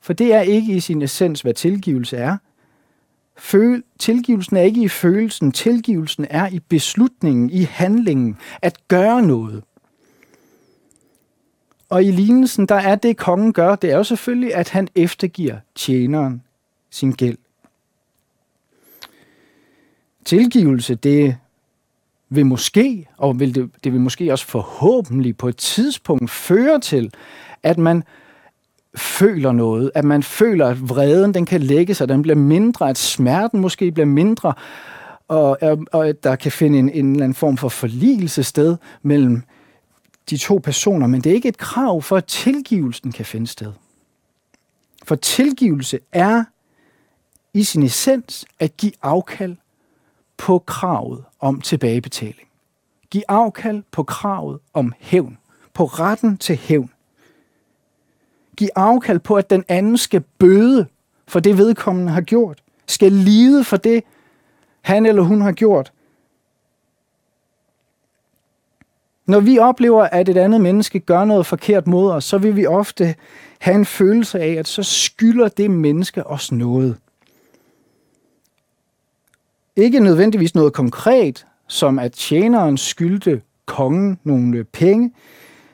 For 0.00 0.12
det 0.12 0.34
er 0.34 0.40
ikke 0.40 0.74
i 0.76 0.80
sin 0.80 1.02
essens, 1.02 1.40
hvad 1.40 1.54
tilgivelse 1.54 2.16
er. 2.16 2.36
Føl- 3.36 3.84
tilgivelsen 3.98 4.56
er 4.56 4.62
ikke 4.62 4.82
i 4.82 4.88
følelsen, 4.88 5.52
tilgivelsen 5.52 6.26
er 6.30 6.48
i 6.48 6.60
beslutningen, 6.60 7.50
i 7.50 7.62
handlingen, 7.62 8.38
at 8.62 8.88
gøre 8.88 9.22
noget. 9.22 9.62
Og 11.94 12.04
i 12.04 12.10
lignelsen, 12.10 12.66
der 12.66 12.74
er 12.74 12.94
det, 12.94 13.16
kongen 13.16 13.52
gør, 13.52 13.74
det 13.74 13.90
er 13.90 13.96
jo 13.96 14.04
selvfølgelig, 14.04 14.54
at 14.54 14.68
han 14.68 14.88
eftergiver 14.94 15.56
tjeneren 15.74 16.42
sin 16.90 17.12
gæld. 17.12 17.38
Tilgivelse, 20.24 20.94
det 20.94 21.36
vil 22.28 22.46
måske, 22.46 23.08
og 23.16 23.40
vil 23.40 23.54
det, 23.54 23.70
det 23.84 23.92
vil 23.92 24.00
måske 24.00 24.32
også 24.32 24.46
forhåbentlig 24.46 25.36
på 25.36 25.48
et 25.48 25.56
tidspunkt 25.56 26.30
føre 26.30 26.80
til, 26.80 27.14
at 27.62 27.78
man 27.78 28.02
føler 28.96 29.52
noget, 29.52 29.90
at 29.94 30.04
man 30.04 30.22
føler, 30.22 30.66
at 30.66 30.88
vreden 30.88 31.34
den 31.34 31.46
kan 31.46 31.60
lægge 31.60 31.94
sig, 31.94 32.08
den 32.08 32.22
bliver 32.22 32.36
mindre, 32.36 32.90
at 32.90 32.98
smerten 32.98 33.60
måske 33.60 33.92
bliver 33.92 34.06
mindre, 34.06 34.54
og, 35.28 35.58
og 35.92 36.08
at 36.08 36.24
der 36.24 36.36
kan 36.36 36.52
finde 36.52 36.78
en, 36.78 36.90
en 36.90 37.12
eller 37.12 37.24
anden 37.24 37.34
form 37.34 37.56
for 37.56 37.68
forligelse 37.68 38.42
sted 38.42 38.76
mellem 39.02 39.42
de 40.30 40.36
to 40.36 40.58
personer, 40.58 41.06
men 41.06 41.20
det 41.20 41.30
er 41.30 41.34
ikke 41.34 41.48
et 41.48 41.58
krav 41.58 42.02
for, 42.02 42.16
at 42.16 42.24
tilgivelsen 42.24 43.12
kan 43.12 43.24
finde 43.24 43.46
sted. 43.46 43.72
For 45.04 45.14
tilgivelse 45.14 45.98
er 46.12 46.44
i 47.54 47.64
sin 47.64 47.82
essens 47.82 48.46
at 48.60 48.76
give 48.76 48.92
afkald 49.02 49.56
på 50.36 50.58
kravet 50.58 51.24
om 51.40 51.60
tilbagebetaling. 51.60 52.48
Giv 53.10 53.22
afkald 53.28 53.82
på 53.90 54.02
kravet 54.02 54.58
om 54.72 54.92
hævn, 54.98 55.38
på 55.74 55.84
retten 55.84 56.36
til 56.36 56.56
hævn. 56.56 56.90
Giv 58.56 58.68
afkald 58.76 59.18
på, 59.18 59.36
at 59.36 59.50
den 59.50 59.64
anden 59.68 59.98
skal 59.98 60.20
bøde 60.38 60.86
for 61.26 61.40
det 61.40 61.58
vedkommende 61.58 62.12
har 62.12 62.20
gjort, 62.20 62.62
skal 62.86 63.12
lide 63.12 63.64
for 63.64 63.76
det, 63.76 64.04
han 64.80 65.06
eller 65.06 65.22
hun 65.22 65.40
har 65.40 65.52
gjort. 65.52 65.92
Når 69.26 69.40
vi 69.40 69.58
oplever, 69.58 70.02
at 70.02 70.28
et 70.28 70.36
andet 70.36 70.60
menneske 70.60 71.00
gør 71.00 71.24
noget 71.24 71.46
forkert 71.46 71.86
mod 71.86 72.10
os, 72.10 72.24
så 72.24 72.38
vil 72.38 72.56
vi 72.56 72.66
ofte 72.66 73.14
have 73.58 73.74
en 73.74 73.84
følelse 73.84 74.40
af, 74.40 74.52
at 74.52 74.68
så 74.68 74.82
skylder 74.82 75.48
det 75.48 75.70
menneske 75.70 76.26
os 76.26 76.52
noget. 76.52 76.96
Ikke 79.76 80.00
nødvendigvis 80.00 80.54
noget 80.54 80.72
konkret, 80.72 81.46
som 81.68 81.98
at 81.98 82.12
tjeneren 82.12 82.76
skyldte 82.76 83.42
kongen 83.66 84.18
nogle 84.24 84.64
penge, 84.64 85.12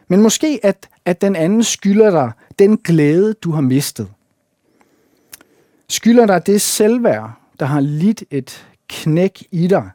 men 0.09 0.23
måske 0.23 0.61
at, 0.63 0.89
at 1.05 1.21
den 1.21 1.37
anden 1.37 1.63
skylder 1.65 2.11
dig 2.11 2.33
den 2.59 2.77
glæde, 2.79 3.35
du 3.35 3.51
har 3.51 3.61
mistet. 3.61 4.09
Skylder 5.89 6.27
dig 6.27 6.47
det 6.47 6.61
selvværd, 6.61 7.31
der 7.61 7.67
har 7.67 7.81
lidt 7.81 8.25
et 8.31 8.67
knæk 8.89 9.43
i 9.51 9.67
dig. 9.67 9.91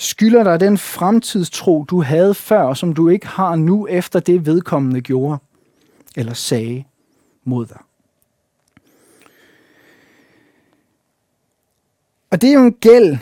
Skylder 0.00 0.44
dig 0.44 0.60
den 0.60 0.78
fremtidstro, 0.78 1.84
du 1.84 2.02
havde 2.02 2.34
før, 2.34 2.74
som 2.74 2.92
du 2.92 3.08
ikke 3.08 3.26
har 3.26 3.56
nu 3.56 3.86
efter 3.86 4.20
det 4.20 4.46
vedkommende 4.46 5.00
gjorde 5.00 5.38
eller 6.16 6.34
sagde 6.34 6.84
mod 7.44 7.66
dig. 7.66 7.78
Og 12.30 12.42
det 12.42 12.50
er 12.50 12.54
jo 12.54 12.64
en 12.64 12.72
gæld, 12.72 13.18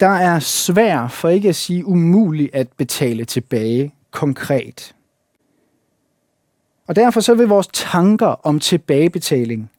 der 0.00 0.08
er 0.08 0.38
svær, 0.38 1.08
for 1.08 1.28
ikke 1.28 1.48
at 1.48 1.56
sige 1.56 1.86
umulig 1.86 2.50
at 2.52 2.68
betale 2.76 3.24
tilbage 3.24 3.94
konkret. 4.10 4.94
Og 6.86 6.96
derfor 6.96 7.20
så 7.20 7.34
vil 7.34 7.48
vores 7.48 7.68
tanker 7.72 8.26
om 8.26 8.60
tilbagebetaling 8.60 9.70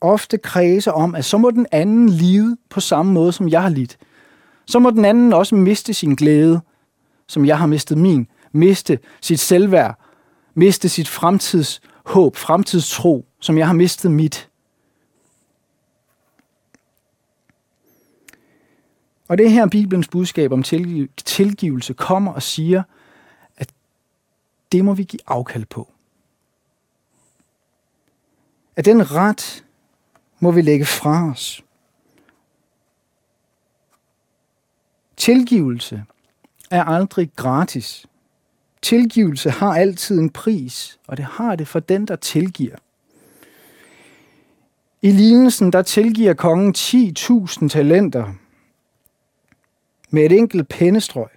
ofte 0.00 0.38
kredse 0.38 0.92
om, 0.92 1.14
at 1.14 1.24
så 1.24 1.38
må 1.38 1.50
den 1.50 1.66
anden 1.72 2.08
lide 2.08 2.56
på 2.70 2.80
samme 2.80 3.12
måde, 3.12 3.32
som 3.32 3.48
jeg 3.48 3.62
har 3.62 3.68
lidt. 3.68 3.98
Så 4.70 4.78
må 4.78 4.90
den 4.90 5.04
anden 5.04 5.32
også 5.32 5.54
miste 5.54 5.94
sin 5.94 6.14
glæde, 6.14 6.60
som 7.26 7.44
jeg 7.46 7.58
har 7.58 7.66
mistet 7.66 7.98
min. 7.98 8.26
Miste 8.52 8.98
sit 9.20 9.40
selvværd. 9.40 9.98
Miste 10.54 10.88
sit 10.88 11.08
fremtidshåb, 11.08 12.36
fremtidstro, 12.36 13.26
som 13.40 13.58
jeg 13.58 13.66
har 13.66 13.74
mistet 13.74 14.10
mit. 14.10 14.48
Og 19.28 19.38
det 19.38 19.46
er 19.46 19.50
her 19.50 19.66
Bibelens 19.66 20.08
budskab 20.08 20.52
om 20.52 20.62
tilgivelse 21.24 21.94
kommer 21.94 22.32
og 22.32 22.42
siger, 22.42 22.82
at 23.56 23.70
det 24.72 24.84
må 24.84 24.94
vi 24.94 25.02
give 25.02 25.20
afkald 25.26 25.66
på. 25.66 25.92
At 28.76 28.84
den 28.84 29.12
ret 29.12 29.64
må 30.40 30.50
vi 30.50 30.62
lægge 30.62 30.84
fra 30.84 31.30
os. 31.30 31.64
Tilgivelse 35.20 36.04
er 36.70 36.84
aldrig 36.84 37.30
gratis. 37.36 38.06
Tilgivelse 38.82 39.50
har 39.50 39.74
altid 39.74 40.18
en 40.18 40.30
pris, 40.30 40.98
og 41.06 41.16
det 41.16 41.24
har 41.24 41.56
det 41.56 41.68
for 41.68 41.80
den, 41.80 42.06
der 42.06 42.16
tilgiver. 42.16 42.76
I 45.02 45.10
lignelsen, 45.10 45.72
der 45.72 45.82
tilgiver 45.82 46.34
kongen 46.34 46.74
10.000 46.78 47.68
talenter 47.68 48.32
med 50.10 50.22
et 50.22 50.32
enkelt 50.32 50.68
pennestrøg. 50.68 51.28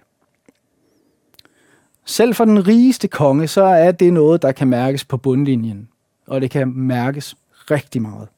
Selv 2.04 2.34
for 2.34 2.44
den 2.44 2.66
rigeste 2.66 3.08
konge, 3.08 3.48
så 3.48 3.62
er 3.62 3.92
det 3.92 4.12
noget, 4.12 4.42
der 4.42 4.52
kan 4.52 4.68
mærkes 4.68 5.04
på 5.04 5.16
bundlinjen, 5.16 5.88
og 6.26 6.40
det 6.40 6.50
kan 6.50 6.72
mærkes 6.74 7.36
rigtig 7.70 8.02
meget. 8.02 8.28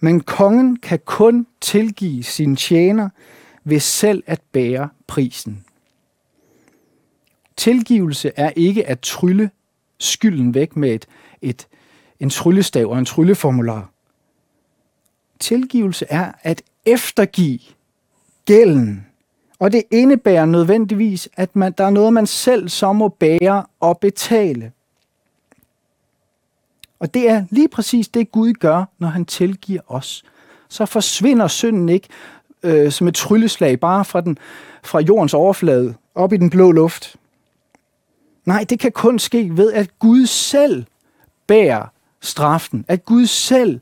Men 0.00 0.20
kongen 0.20 0.76
kan 0.76 0.98
kun 1.04 1.46
tilgive 1.60 2.22
sin 2.22 2.56
tjener 2.56 3.08
ved 3.68 3.80
selv 3.80 4.22
at 4.26 4.40
bære 4.52 4.88
prisen. 5.06 5.64
Tilgivelse 7.56 8.32
er 8.36 8.50
ikke 8.56 8.86
at 8.86 9.00
trylle 9.00 9.50
skylden 9.98 10.54
væk 10.54 10.76
med 10.76 10.94
et, 10.94 11.06
et, 11.42 11.68
en 12.20 12.30
tryllestav 12.30 12.90
og 12.90 12.98
en 12.98 13.04
trylleformular. 13.04 13.90
Tilgivelse 15.38 16.06
er 16.08 16.32
at 16.42 16.62
eftergive 16.84 17.58
gælden. 18.44 19.06
Og 19.58 19.72
det 19.72 19.82
indebærer 19.90 20.44
nødvendigvis, 20.44 21.28
at 21.36 21.56
man, 21.56 21.74
der 21.78 21.84
er 21.84 21.90
noget, 21.90 22.12
man 22.12 22.26
selv 22.26 22.68
så 22.68 22.92
må 22.92 23.08
bære 23.08 23.66
og 23.80 23.98
betale. 23.98 24.72
Og 26.98 27.14
det 27.14 27.30
er 27.30 27.44
lige 27.50 27.68
præcis 27.68 28.08
det, 28.08 28.32
Gud 28.32 28.52
gør, 28.52 28.84
når 28.98 29.08
han 29.08 29.24
tilgiver 29.24 29.80
os. 29.86 30.24
Så 30.68 30.86
forsvinder 30.86 31.48
synden 31.48 31.88
ikke 31.88 32.08
øh, 32.66 32.92
som 32.92 33.08
et 33.08 33.14
trylleslag 33.14 33.80
bare 33.80 34.04
fra, 34.04 34.20
den, 34.20 34.38
fra 34.82 35.00
jordens 35.00 35.34
overflade 35.34 35.94
op 36.14 36.32
i 36.32 36.36
den 36.36 36.50
blå 36.50 36.72
luft. 36.72 37.16
Nej, 38.44 38.64
det 38.68 38.78
kan 38.78 38.92
kun 38.92 39.18
ske 39.18 39.56
ved, 39.56 39.72
at 39.72 39.98
Gud 39.98 40.26
selv 40.26 40.84
bærer 41.46 41.86
straffen. 42.20 42.84
At 42.88 43.04
Gud 43.04 43.26
selv 43.26 43.80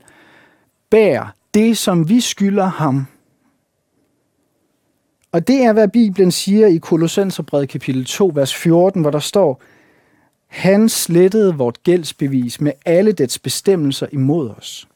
bærer 0.89 1.27
det, 1.53 1.77
som 1.77 2.09
vi 2.09 2.21
skylder 2.21 2.65
ham. 2.65 3.05
Og 5.31 5.47
det 5.47 5.63
er, 5.63 5.73
hvad 5.73 5.87
Bibelen 5.87 6.31
siger 6.31 6.67
i 6.67 6.77
Kolossenserbrevet 6.77 7.69
kapitel 7.69 8.05
2, 8.05 8.31
vers 8.35 8.55
14, 8.55 9.01
hvor 9.01 9.11
der 9.11 9.19
står, 9.19 9.61
Han 10.47 10.89
slettede 10.89 11.55
vort 11.55 11.83
gældsbevis 11.83 12.61
med 12.61 12.71
alle 12.85 13.11
dets 13.11 13.39
bestemmelser 13.39 14.07
imod 14.11 14.49
os. 14.49 14.87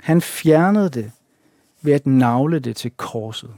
Han 0.00 0.20
fjernede 0.20 0.88
det 0.88 1.10
ved 1.82 1.92
at 1.92 2.06
navle 2.06 2.58
det 2.58 2.76
til 2.76 2.90
korset. 2.90 3.50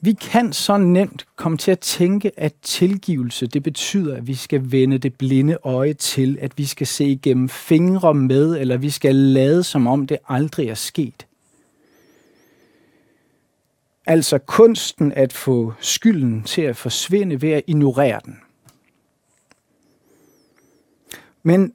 Vi 0.00 0.12
kan 0.12 0.52
så 0.52 0.76
nemt 0.76 1.26
komme 1.36 1.58
til 1.58 1.70
at 1.70 1.78
tænke, 1.78 2.40
at 2.40 2.54
tilgivelse, 2.62 3.46
det 3.46 3.62
betyder, 3.62 4.16
at 4.16 4.26
vi 4.26 4.34
skal 4.34 4.72
vende 4.72 4.98
det 4.98 5.14
blinde 5.14 5.58
øje 5.62 5.94
til, 5.94 6.38
at 6.40 6.58
vi 6.58 6.64
skal 6.64 6.86
se 6.86 7.04
igennem 7.04 7.48
fingre 7.48 8.14
med, 8.14 8.56
eller 8.60 8.76
vi 8.76 8.90
skal 8.90 9.14
lade 9.14 9.64
som 9.64 9.86
om 9.86 10.06
det 10.06 10.18
aldrig 10.28 10.68
er 10.68 10.74
sket. 10.74 11.26
Altså 14.06 14.38
kunsten 14.38 15.12
at 15.12 15.32
få 15.32 15.72
skylden 15.80 16.42
til 16.42 16.62
at 16.62 16.76
forsvinde 16.76 17.42
ved 17.42 17.50
at 17.50 17.62
ignorere 17.66 18.20
den. 18.24 18.40
Men 21.42 21.74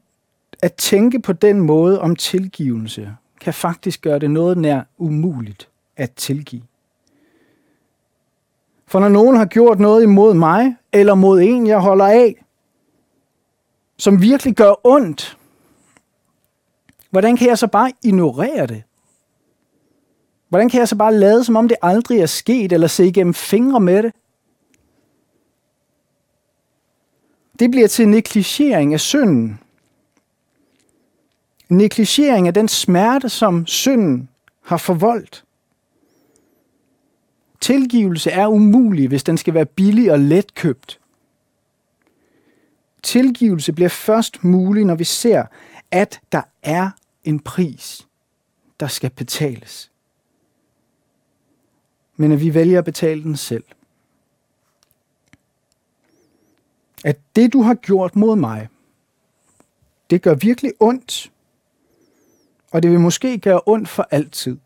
at 0.61 0.73
tænke 0.73 1.19
på 1.19 1.33
den 1.33 1.59
måde 1.59 2.01
om 2.01 2.15
tilgivelse, 2.15 3.15
kan 3.41 3.53
faktisk 3.53 4.01
gøre 4.01 4.19
det 4.19 4.31
noget 4.31 4.57
nær 4.57 4.81
umuligt 4.97 5.69
at 5.97 6.11
tilgive. 6.11 6.63
For 8.87 8.99
når 8.99 9.09
nogen 9.09 9.35
har 9.35 9.45
gjort 9.45 9.79
noget 9.79 10.03
imod 10.03 10.33
mig, 10.33 10.75
eller 10.93 11.15
mod 11.15 11.41
en, 11.41 11.67
jeg 11.67 11.79
holder 11.79 12.05
af, 12.05 12.45
som 13.97 14.21
virkelig 14.21 14.55
gør 14.55 14.87
ondt, 14.87 15.37
hvordan 17.09 17.37
kan 17.37 17.47
jeg 17.47 17.57
så 17.57 17.67
bare 17.67 17.91
ignorere 18.03 18.67
det? 18.67 18.83
Hvordan 20.49 20.69
kan 20.69 20.79
jeg 20.79 20.87
så 20.87 20.95
bare 20.95 21.15
lade, 21.15 21.43
som 21.43 21.55
om 21.55 21.67
det 21.67 21.77
aldrig 21.81 22.19
er 22.19 22.25
sket, 22.25 22.71
eller 22.71 22.87
se 22.87 23.05
igennem 23.05 23.33
fingre 23.33 23.79
med 23.79 24.03
det? 24.03 24.13
Det 27.59 27.71
bliver 27.71 27.87
til 27.87 28.09
negligering 28.09 28.93
af 28.93 28.99
synden. 28.99 29.59
Negligering 31.69 32.47
af 32.47 32.53
den 32.53 32.67
smerte, 32.67 33.29
som 33.29 33.67
synden 33.67 34.29
har 34.61 34.77
forvoldt. 34.77 35.43
Tilgivelse 37.61 38.31
er 38.31 38.47
umulig, 38.47 39.07
hvis 39.07 39.23
den 39.23 39.37
skal 39.37 39.53
være 39.53 39.65
billig 39.65 40.11
og 40.11 40.19
letkøbt. 40.19 40.99
Tilgivelse 43.03 43.73
bliver 43.73 43.89
først 43.89 44.43
mulig, 44.43 44.85
når 44.85 44.95
vi 44.95 45.03
ser, 45.03 45.45
at 45.91 46.21
der 46.31 46.41
er 46.63 46.89
en 47.23 47.39
pris, 47.39 48.07
der 48.79 48.87
skal 48.87 49.09
betales. 49.09 49.91
Men 52.15 52.31
at 52.31 52.41
vi 52.41 52.53
vælger 52.53 52.79
at 52.79 52.85
betale 52.85 53.23
den 53.23 53.37
selv. 53.37 53.63
At 57.03 57.19
det, 57.35 57.53
du 57.53 57.61
har 57.61 57.73
gjort 57.73 58.15
mod 58.15 58.35
mig, 58.35 58.67
det 60.09 60.21
gør 60.21 60.33
virkelig 60.33 60.73
ondt, 60.79 61.31
og 62.71 62.83
det 62.83 62.91
vil 62.91 62.99
måske 62.99 63.37
gøre 63.37 63.61
ondt 63.65 63.89
for 63.89 64.07
altid. 64.11 64.57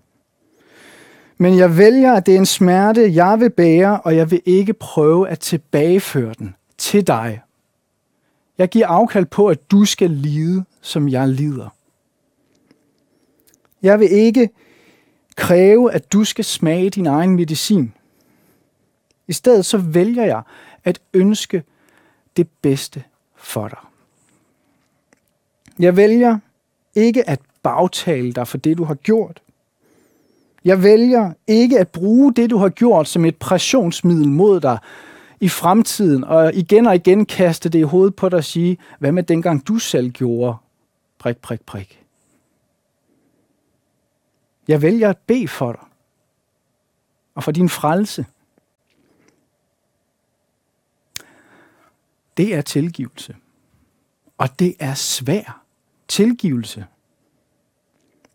Men 1.38 1.58
jeg 1.58 1.78
vælger, 1.78 2.14
at 2.14 2.26
det 2.26 2.34
er 2.34 2.40
en 2.40 2.46
smerte, 2.46 3.16
jeg 3.16 3.40
vil 3.40 3.50
bære, 3.50 4.02
og 4.02 4.16
jeg 4.16 4.32
vil 4.32 4.42
ikke 4.46 4.74
prøve 4.74 5.30
at 5.30 5.40
tilbageføre 5.40 6.34
den 6.40 6.56
til 6.78 7.08
dig. 7.08 7.42
Jeg 8.58 8.70
giver 8.70 8.88
afkald 8.88 9.26
på, 9.26 9.48
at 9.48 9.72
du 9.72 9.86
skal 9.86 10.12
lide, 10.12 10.66
som 10.82 11.10
jeg 11.10 11.28
lider. 11.28 11.70
Jeg 13.82 14.00
vil 14.00 14.12
ikke 14.12 14.50
kræve, 15.36 15.94
at 15.94 16.14
du 16.14 16.24
skal 16.24 16.46
smage 16.46 16.90
din 16.90 17.06
egen 17.06 17.36
medicin. 17.36 17.94
I 19.28 19.34
stedet 19.34 19.66
så 19.66 19.78
vælger 19.78 20.24
jeg 20.24 20.42
at 20.84 21.00
ønske 21.14 21.64
det 22.38 22.48
bedste 22.62 23.04
for 23.36 23.68
dig. 23.68 23.78
Jeg 25.80 25.96
vælger 25.96 26.40
ikke 26.96 27.30
at 27.30 27.40
bagtale 27.63 28.34
dig 28.34 28.48
for 28.48 28.58
det, 28.58 28.77
du 28.77 28.84
har 28.84 28.96
gjort. 28.96 29.41
Jeg 30.65 30.84
vælger 30.84 31.34
ikke 31.48 31.79
at 31.79 31.88
bruge 31.88 32.34
det, 32.34 32.50
du 32.50 32.58
har 32.58 32.70
gjort, 32.70 33.08
som 33.08 33.25
et 33.25 33.36
pressionsmiddel 33.38 34.29
mod 34.29 34.60
dig 34.60 34.77
i 35.39 35.50
fremtiden, 35.50 36.24
og 36.24 36.53
igen 36.53 36.88
og 36.88 36.96
igen 36.96 37.25
kaste 37.25 37.70
det 37.70 37.79
i 37.79 37.82
hovedet 37.82 38.15
på 38.15 38.29
dig 38.29 38.38
og 38.38 38.43
sige, 38.43 38.77
hvad 39.00 39.12
med 39.12 39.24
dengang 39.24 39.67
du 39.67 39.77
selv 39.77 40.10
gjorde? 40.10 40.55
Prik, 41.20 41.38
prik, 41.38 41.62
prik. 41.62 42.00
Jeg 44.67 44.82
vælger 44.82 45.10
at 45.10 45.17
bede 45.17 45.48
for 45.48 45.72
dig, 45.72 45.82
og 47.36 47.43
for 47.43 47.51
din 47.51 47.70
frelse. 47.70 48.25
Det 52.38 52.55
er 52.55 52.62
tilgivelse. 52.62 53.36
Og 54.38 54.60
det 54.60 54.75
er 54.79 54.93
svær 54.93 55.63
tilgivelse. 56.08 56.86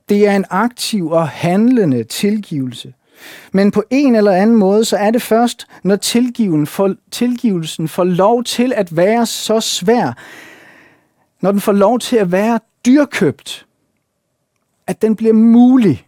Det 0.08 0.26
er 0.26 0.36
en 0.36 0.44
aktiv 0.50 1.10
og 1.10 1.28
handlende 1.28 2.04
tilgivelse. 2.04 2.94
Men 3.52 3.70
på 3.70 3.84
en 3.90 4.16
eller 4.16 4.32
anden 4.32 4.56
måde, 4.56 4.84
så 4.84 4.96
er 4.96 5.10
det 5.10 5.22
først, 5.22 5.66
når 5.82 5.96
tilgivelsen 7.10 7.88
får 7.88 8.04
lov 8.04 8.44
til 8.44 8.72
at 8.72 8.96
være 8.96 9.26
så 9.26 9.60
svær, 9.60 10.12
når 11.40 11.52
den 11.52 11.60
får 11.60 11.72
lov 11.72 11.98
til 11.98 12.16
at 12.16 12.32
være 12.32 12.60
dyrkøbt, 12.86 13.66
at 14.86 15.02
den 15.02 15.16
bliver 15.16 15.34
mulig. 15.34 16.06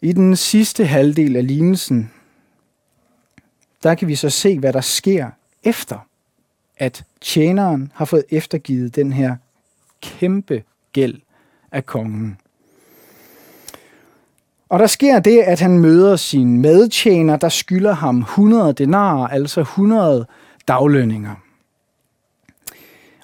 I 0.00 0.12
den 0.12 0.36
sidste 0.36 0.86
halvdel 0.86 1.36
af 1.36 1.46
lignelsen, 1.46 2.10
der 3.82 3.94
kan 3.94 4.08
vi 4.08 4.14
så 4.14 4.30
se, 4.30 4.58
hvad 4.58 4.72
der 4.72 4.80
sker 4.80 5.30
efter, 5.62 6.06
at 6.76 7.04
tjeneren 7.20 7.92
har 7.94 8.04
fået 8.04 8.24
eftergivet 8.30 8.96
den 8.96 9.12
her 9.12 9.36
kæmpe 10.02 10.62
gæld 10.92 11.20
af 11.72 11.86
kongen. 11.86 12.38
Og 14.68 14.78
der 14.78 14.86
sker 14.86 15.18
det, 15.18 15.40
at 15.40 15.60
han 15.60 15.78
møder 15.78 16.16
sin 16.16 16.60
medtjener, 16.60 17.36
der 17.36 17.48
skylder 17.48 17.92
ham 17.92 18.18
100 18.18 18.72
denarer, 18.72 19.28
altså 19.28 19.60
100 19.60 20.26
daglønninger. 20.68 21.34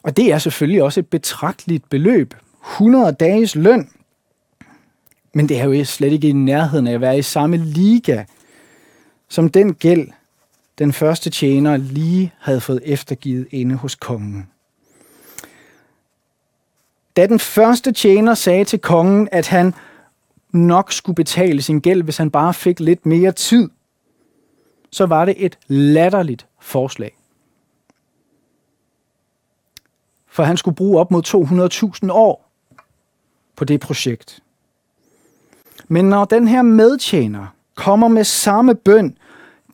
Og 0.03 0.17
det 0.17 0.33
er 0.33 0.39
selvfølgelig 0.39 0.83
også 0.83 1.01
et 1.01 1.07
betragteligt 1.07 1.91
beløb. 1.91 2.35
100 2.63 3.13
dages 3.13 3.55
løn. 3.55 3.91
Men 5.35 5.49
det 5.49 5.61
er 5.61 5.65
jo 5.65 5.85
slet 5.85 6.13
ikke 6.13 6.29
i 6.29 6.33
nærheden 6.33 6.87
af 6.87 6.93
at 6.93 7.01
være 7.01 7.19
i 7.19 7.23
samme 7.23 7.57
liga 7.57 8.25
som 9.29 9.49
den 9.49 9.75
gæld, 9.75 10.09
den 10.81 10.93
første 10.93 11.31
tjener 11.31 11.77
lige 11.77 12.33
havde 12.39 12.61
fået 12.61 12.81
eftergivet 12.85 13.47
inde 13.51 13.75
hos 13.75 13.95
kongen. 13.95 14.49
Da 17.17 17.27
den 17.27 17.39
første 17.39 17.93
tjener 17.93 18.35
sagde 18.35 18.65
til 18.65 18.79
kongen, 18.79 19.29
at 19.33 19.47
han 19.47 19.75
nok 20.51 20.93
skulle 20.93 21.17
betale 21.17 21.63
sin 21.63 21.81
gæld, 21.81 22.03
hvis 22.03 22.17
han 22.17 22.31
bare 22.31 22.55
fik 22.55 22.81
lidt 22.81 23.07
mere 23.07 23.33
tid, 23.33 23.69
så 24.91 25.07
var 25.07 25.25
det 25.25 25.35
et 25.39 25.59
latterligt 25.67 26.47
forslag. 26.61 27.17
For 30.27 30.43
han 30.43 30.57
skulle 30.57 30.77
bruge 30.77 31.01
op 31.01 31.11
mod 31.11 31.23
200.000 32.05 32.13
år 32.13 32.51
på 33.57 33.65
det 33.65 33.81
projekt. 33.81 34.43
Men 35.89 36.05
når 36.05 36.25
den 36.25 36.49
her 36.49 36.63
medtjener 36.63 37.47
kommer 37.75 38.09
med 38.09 38.25
samme 38.25 38.75
bøn, 38.75 39.17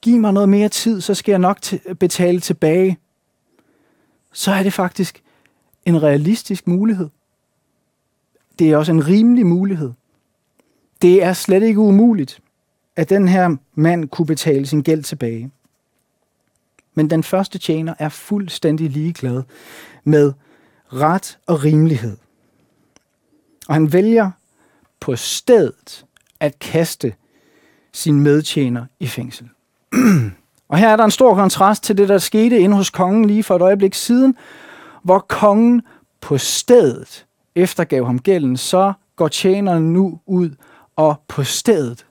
giv 0.02 0.18
mig 0.18 0.32
noget 0.32 0.48
mere 0.48 0.68
tid, 0.68 1.00
så 1.00 1.14
skal 1.14 1.32
jeg 1.32 1.38
nok 1.38 1.58
betale 1.98 2.40
tilbage, 2.40 2.98
så 4.32 4.52
er 4.52 4.62
det 4.62 4.72
faktisk 4.72 5.22
en 5.84 6.02
realistisk 6.02 6.66
mulighed. 6.66 7.08
Det 8.58 8.70
er 8.70 8.76
også 8.76 8.92
en 8.92 9.08
rimelig 9.08 9.46
mulighed. 9.46 9.92
Det 11.02 11.22
er 11.22 11.32
slet 11.32 11.62
ikke 11.62 11.80
umuligt, 11.80 12.40
at 12.96 13.10
den 13.10 13.28
her 13.28 13.56
mand 13.74 14.08
kunne 14.08 14.26
betale 14.26 14.66
sin 14.66 14.82
gæld 14.82 15.02
tilbage. 15.02 15.50
Men 16.94 17.10
den 17.10 17.22
første 17.22 17.58
tjener 17.58 17.94
er 17.98 18.08
fuldstændig 18.08 18.90
ligeglad 18.90 19.42
med 20.04 20.32
ret 20.92 21.38
og 21.46 21.64
rimelighed. 21.64 22.16
Og 23.68 23.74
han 23.74 23.92
vælger 23.92 24.30
på 25.00 25.16
stedet 25.16 26.06
at 26.40 26.58
kaste 26.58 27.14
sin 27.92 28.20
medtjener 28.20 28.86
i 29.00 29.06
fængsel. 29.06 29.48
og 30.68 30.78
her 30.78 30.88
er 30.88 30.96
der 30.96 31.04
en 31.04 31.10
stor 31.10 31.34
kontrast 31.34 31.82
til 31.82 31.98
det, 31.98 32.08
der 32.08 32.18
skete 32.18 32.58
inde 32.58 32.76
hos 32.76 32.90
kongen 32.90 33.24
lige 33.24 33.42
for 33.42 33.56
et 33.56 33.62
øjeblik 33.62 33.94
siden, 33.94 34.36
hvor 35.02 35.18
kongen 35.18 35.82
på 36.20 36.38
stedet 36.38 37.26
eftergav 37.54 38.06
ham 38.06 38.18
gælden, 38.18 38.56
så 38.56 38.92
går 39.16 39.28
tjeneren 39.28 39.92
nu 39.92 40.20
ud, 40.26 40.50
og 40.96 41.16
på 41.28 41.44
stedet 41.44 42.06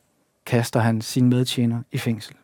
kaster 0.46 0.80
han 0.80 1.02
sin 1.02 1.30
medtjener 1.30 1.82
i 1.92 1.98
fængsel. 1.98 2.36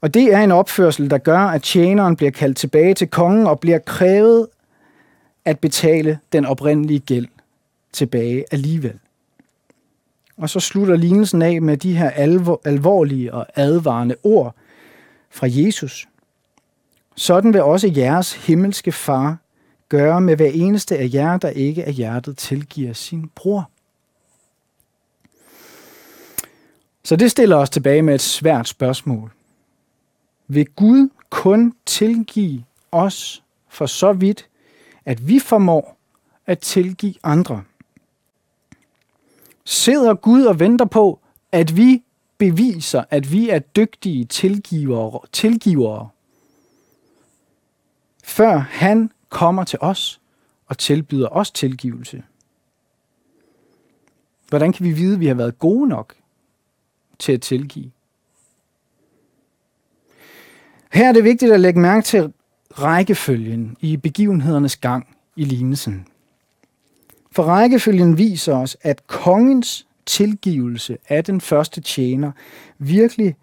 Og 0.00 0.14
det 0.14 0.34
er 0.34 0.38
en 0.38 0.52
opførsel, 0.52 1.10
der 1.10 1.18
gør, 1.18 1.38
at 1.38 1.62
tjeneren 1.62 2.16
bliver 2.16 2.30
kaldt 2.30 2.56
tilbage 2.56 2.94
til 2.94 3.08
kongen 3.08 3.46
og 3.46 3.60
bliver 3.60 3.78
krævet 3.78 4.46
at 5.44 5.58
betale 5.58 6.18
den 6.32 6.46
oprindelige 6.46 7.00
gæld 7.00 7.28
tilbage 7.92 8.44
alligevel. 8.50 8.98
Og 10.40 10.50
så 10.50 10.60
slutter 10.60 10.96
lignelsen 10.96 11.42
af 11.42 11.62
med 11.62 11.76
de 11.76 11.96
her 11.96 12.10
alvor, 12.10 12.60
alvorlige 12.64 13.34
og 13.34 13.46
advarende 13.54 14.16
ord 14.22 14.54
fra 15.30 15.46
Jesus. 15.50 16.08
Sådan 17.16 17.52
vil 17.52 17.62
også 17.62 17.92
jeres 17.96 18.32
himmelske 18.32 18.92
far 18.92 19.38
gøre 19.88 20.20
med 20.20 20.36
hver 20.36 20.50
eneste 20.54 20.98
af 20.98 21.10
jer, 21.12 21.36
der 21.36 21.48
ikke 21.48 21.84
af 21.84 21.92
hjertet 21.92 22.36
tilgiver 22.36 22.92
sin 22.92 23.30
bror. 23.34 23.70
Så 27.04 27.16
det 27.16 27.30
stiller 27.30 27.56
os 27.56 27.70
tilbage 27.70 28.02
med 28.02 28.14
et 28.14 28.20
svært 28.20 28.68
spørgsmål. 28.68 29.32
Vil 30.48 30.66
Gud 30.66 31.08
kun 31.30 31.74
tilgive 31.86 32.64
os 32.92 33.42
for 33.68 33.86
så 33.86 34.12
vidt, 34.12 34.48
at 35.04 35.28
vi 35.28 35.38
formår 35.38 35.96
at 36.46 36.58
tilgive 36.58 37.14
andre? 37.22 37.62
Sidder 39.70 40.14
Gud 40.14 40.44
og 40.44 40.60
venter 40.60 40.84
på, 40.84 41.20
at 41.52 41.76
vi 41.76 42.02
beviser, 42.38 43.04
at 43.10 43.32
vi 43.32 43.48
er 43.48 43.58
dygtige 43.58 44.24
tilgivere, 44.24 45.20
tilgivere, 45.32 46.08
før 48.24 48.58
han 48.58 49.10
kommer 49.28 49.64
til 49.64 49.78
os 49.82 50.20
og 50.66 50.78
tilbyder 50.78 51.28
os 51.28 51.50
tilgivelse. 51.50 52.22
Hvordan 54.48 54.72
kan 54.72 54.86
vi 54.86 54.92
vide, 54.92 55.14
at 55.14 55.20
vi 55.20 55.26
har 55.26 55.34
været 55.34 55.58
gode 55.58 55.88
nok 55.88 56.14
til 57.18 57.32
at 57.32 57.40
tilgive? 57.40 57.90
Her 60.92 61.08
er 61.08 61.12
det 61.12 61.24
vigtigt 61.24 61.52
at 61.52 61.60
lægge 61.60 61.80
mærke 61.80 62.04
til 62.04 62.32
rækkefølgen 62.70 63.76
i 63.80 63.96
begivenhedernes 63.96 64.76
gang 64.76 65.16
i 65.36 65.44
lignelsen. 65.44 66.06
For 67.32 67.42
rækkefølgen 67.42 68.18
viser 68.18 68.54
os, 68.54 68.76
at 68.82 69.06
kongens 69.06 69.86
tilgivelse 70.06 70.98
af 71.08 71.24
den 71.24 71.40
første 71.40 71.80
tjener 71.80 72.32
virkelig 72.78 73.36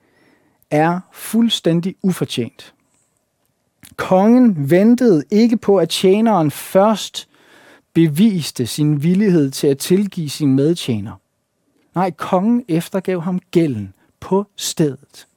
er 0.71 0.99
fuldstændig 1.11 1.95
ufortjent. 2.01 2.73
Kongen 3.95 4.69
ventede 4.69 5.23
ikke 5.31 5.57
på, 5.57 5.77
at 5.77 5.89
tjeneren 5.89 6.51
først 6.51 7.27
beviste 7.93 8.67
sin 8.67 9.03
villighed 9.03 9.51
til 9.51 9.67
at 9.67 9.77
tilgive 9.77 10.29
sin 10.29 10.55
medtjener. 10.55 11.13
Nej, 11.95 12.11
kongen 12.11 12.65
eftergav 12.67 13.21
ham 13.21 13.39
gælden 13.51 13.93
på 14.19 14.45
stedet. 14.55 15.27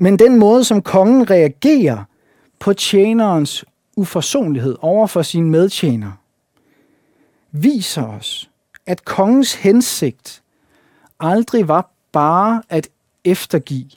Men 0.00 0.18
den 0.18 0.38
måde, 0.38 0.64
som 0.64 0.82
kongen 0.82 1.30
reagerer 1.30 2.04
på 2.58 2.72
tjenerens 2.72 3.64
uforsonlighed 3.98 4.76
over 4.80 5.06
for 5.06 5.22
sin 5.22 5.50
medtjener, 5.50 6.12
viser 7.52 8.02
os, 8.02 8.50
at 8.86 9.04
kongens 9.04 9.54
hensigt 9.54 10.42
aldrig 11.20 11.68
var 11.68 11.90
bare 12.12 12.62
at 12.68 12.88
eftergive 13.24 13.90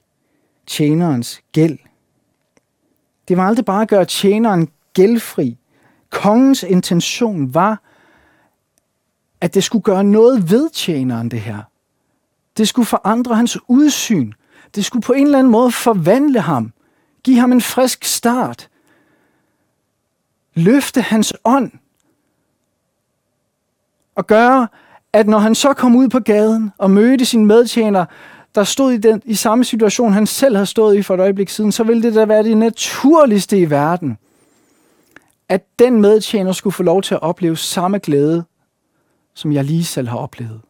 tjenerens 0.68 1.42
gæld. 1.52 1.80
Det 3.28 3.38
var 3.38 3.48
aldrig 3.48 3.66
bare 3.66 3.82
at 3.82 3.88
gøre 3.88 4.06
tjeneren 4.06 4.70
gældfri. 4.94 5.58
Kongens 6.10 6.64
intention 6.64 7.54
var, 7.54 7.82
at 9.42 9.54
det 9.54 9.64
skulle 9.64 9.84
gøre 9.84 10.04
noget 10.04 10.52
ved 10.52 10.70
tjeneren, 10.70 11.32
det 11.32 11.42
her. 11.42 11.62
Det 12.58 12.68
skulle 12.68 12.86
forandre 12.86 13.36
hans 13.36 13.58
udsyn. 13.68 14.32
Det 14.76 14.86
skulle 14.86 15.04
på 15.04 15.14
en 15.14 15.26
eller 15.26 15.40
anden 15.40 15.52
måde 15.52 15.72
forvandle 15.72 16.40
ham. 16.40 16.74
Give 17.24 17.40
ham 17.40 17.52
en 17.52 17.62
frisk 17.62 18.04
start. 18.04 18.71
Løfte 20.54 21.02
hans 21.02 21.34
ånd. 21.46 21.72
Og 24.16 24.28
gøre, 24.28 24.68
at 25.14 25.28
når 25.28 25.40
han 25.40 25.56
så 25.56 25.74
kom 25.74 25.96
ud 25.96 26.10
på 26.10 26.20
gaden 26.20 26.72
og 26.78 26.92
mødte 26.92 27.26
sin 27.26 27.46
medtjener, 27.46 28.06
der 28.56 28.64
stod 28.64 28.92
i, 28.92 28.98
den, 28.98 29.22
i 29.26 29.36
samme 29.36 29.64
situation, 29.64 30.14
han 30.14 30.28
selv 30.28 30.56
havde 30.56 30.66
stået 30.66 30.96
i 30.96 31.02
for 31.02 31.14
et 31.14 31.20
øjeblik 31.20 31.50
siden, 31.50 31.72
så 31.72 31.84
ville 31.84 32.04
det 32.04 32.16
da 32.16 32.26
være 32.26 32.44
det 32.44 32.58
naturligste 32.58 33.60
i 33.60 33.70
verden, 33.70 34.18
at 35.50 35.66
den 35.80 36.02
medtjener 36.02 36.52
skulle 36.52 36.74
få 36.74 36.84
lov 36.84 37.02
til 37.02 37.14
at 37.14 37.22
opleve 37.22 37.58
samme 37.58 38.00
glæde, 38.00 38.44
som 39.34 39.52
jeg 39.52 39.64
lige 39.64 39.86
selv 39.86 40.08
har 40.08 40.18
oplevet. 40.18 40.62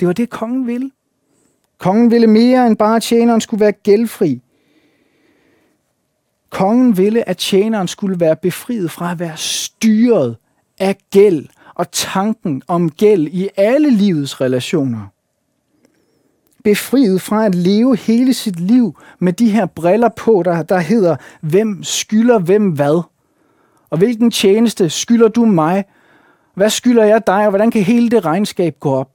Det 0.00 0.08
var 0.08 0.14
det, 0.14 0.30
kongen 0.30 0.66
ville. 0.66 0.90
Kongen 1.78 2.10
ville 2.10 2.26
mere 2.26 2.66
end 2.66 2.76
bare, 2.76 2.96
at 2.96 3.02
tjeneren 3.02 3.40
skulle 3.40 3.60
være 3.60 3.72
gældfri. 3.72 4.40
Kongen 6.50 6.96
ville, 6.96 7.28
at 7.28 7.36
tjeneren 7.36 7.88
skulle 7.88 8.20
være 8.20 8.36
befriet 8.36 8.90
fra 8.90 9.12
at 9.12 9.18
være 9.18 9.36
styret 9.36 10.36
af 10.78 10.96
gæld 11.10 11.46
og 11.74 11.90
tanken 11.90 12.62
om 12.68 12.90
gæld 12.90 13.26
i 13.26 13.48
alle 13.56 13.90
livets 13.90 14.40
relationer 14.40 15.06
befriet 16.66 17.22
fra 17.22 17.46
at 17.46 17.54
leve 17.54 17.96
hele 17.96 18.34
sit 18.34 18.60
liv 18.60 18.98
med 19.18 19.32
de 19.32 19.50
her 19.50 19.66
briller 19.66 20.08
på, 20.08 20.42
der, 20.44 20.62
der 20.62 20.78
hedder, 20.78 21.16
hvem 21.40 21.82
skylder 21.82 22.38
hvem 22.38 22.70
hvad? 22.70 23.02
Og 23.90 23.98
hvilken 23.98 24.30
tjeneste 24.30 24.90
skylder 24.90 25.28
du 25.28 25.44
mig? 25.44 25.84
Hvad 26.54 26.70
skylder 26.70 27.04
jeg 27.04 27.26
dig, 27.26 27.44
og 27.44 27.48
hvordan 27.48 27.70
kan 27.70 27.82
hele 27.82 28.10
det 28.10 28.24
regnskab 28.24 28.76
gå 28.80 28.94
op? 28.94 29.10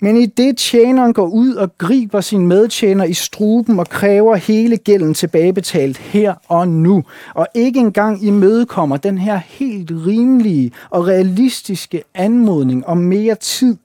Men 0.00 0.16
i 0.16 0.26
det 0.26 0.56
tjeneren 0.56 1.12
går 1.12 1.26
ud 1.26 1.54
og 1.54 1.78
griber 1.78 2.20
sin 2.20 2.46
medtjener 2.46 3.04
i 3.04 3.14
struben 3.14 3.78
og 3.78 3.88
kræver 3.88 4.36
hele 4.36 4.76
gælden 4.76 5.14
tilbagebetalt 5.14 5.98
her 5.98 6.34
og 6.48 6.68
nu, 6.68 7.04
og 7.34 7.46
ikke 7.54 7.80
engang 7.80 8.24
imødekommer 8.24 8.96
den 8.96 9.18
her 9.18 9.36
helt 9.36 9.90
rimelige 9.90 10.72
og 10.90 11.06
realistiske 11.06 12.02
anmodning 12.14 12.86
om 12.86 12.98
mere 12.98 13.34
tid, 13.34 13.76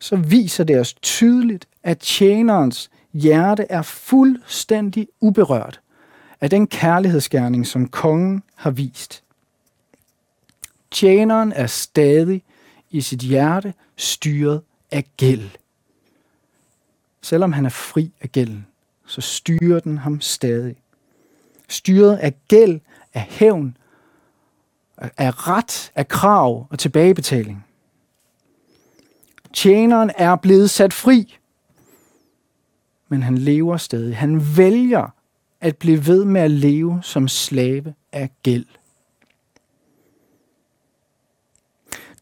så 0.00 0.16
viser 0.16 0.64
det 0.64 0.80
os 0.80 0.94
tydeligt, 0.94 1.68
at 1.82 1.98
tjenerens 1.98 2.90
hjerte 3.12 3.66
er 3.68 3.82
fuldstændig 3.82 5.08
uberørt 5.20 5.80
af 6.40 6.50
den 6.50 6.66
kærlighedsgerning, 6.66 7.66
som 7.66 7.88
kongen 7.88 8.42
har 8.54 8.70
vist. 8.70 9.22
Tjeneren 10.90 11.52
er 11.52 11.66
stadig 11.66 12.42
i 12.90 13.00
sit 13.00 13.20
hjerte 13.20 13.74
styret 13.98 14.62
af 14.90 15.04
gæld. 15.16 15.50
Selvom 17.22 17.52
han 17.52 17.64
er 17.64 17.70
fri 17.70 18.12
af 18.20 18.32
gælden, 18.32 18.66
så 19.06 19.20
styrer 19.20 19.80
den 19.80 19.98
ham 19.98 20.20
stadig. 20.20 20.76
Styret 21.68 22.16
af 22.16 22.34
gæld, 22.48 22.80
af 23.14 23.26
hævn, 23.30 23.76
af 24.96 25.48
ret, 25.48 25.92
af 25.94 26.08
krav 26.08 26.66
og 26.70 26.78
tilbagebetaling. 26.78 27.64
Tjeneren 29.52 30.10
er 30.18 30.36
blevet 30.36 30.70
sat 30.70 30.92
fri, 30.92 31.36
men 33.08 33.22
han 33.22 33.38
lever 33.38 33.76
stadig. 33.76 34.16
Han 34.16 34.56
vælger 34.56 35.14
at 35.60 35.76
blive 35.76 36.06
ved 36.06 36.24
med 36.24 36.40
at 36.40 36.50
leve 36.50 36.98
som 37.02 37.28
slave 37.28 37.94
af 38.12 38.30
gæld. 38.42 38.66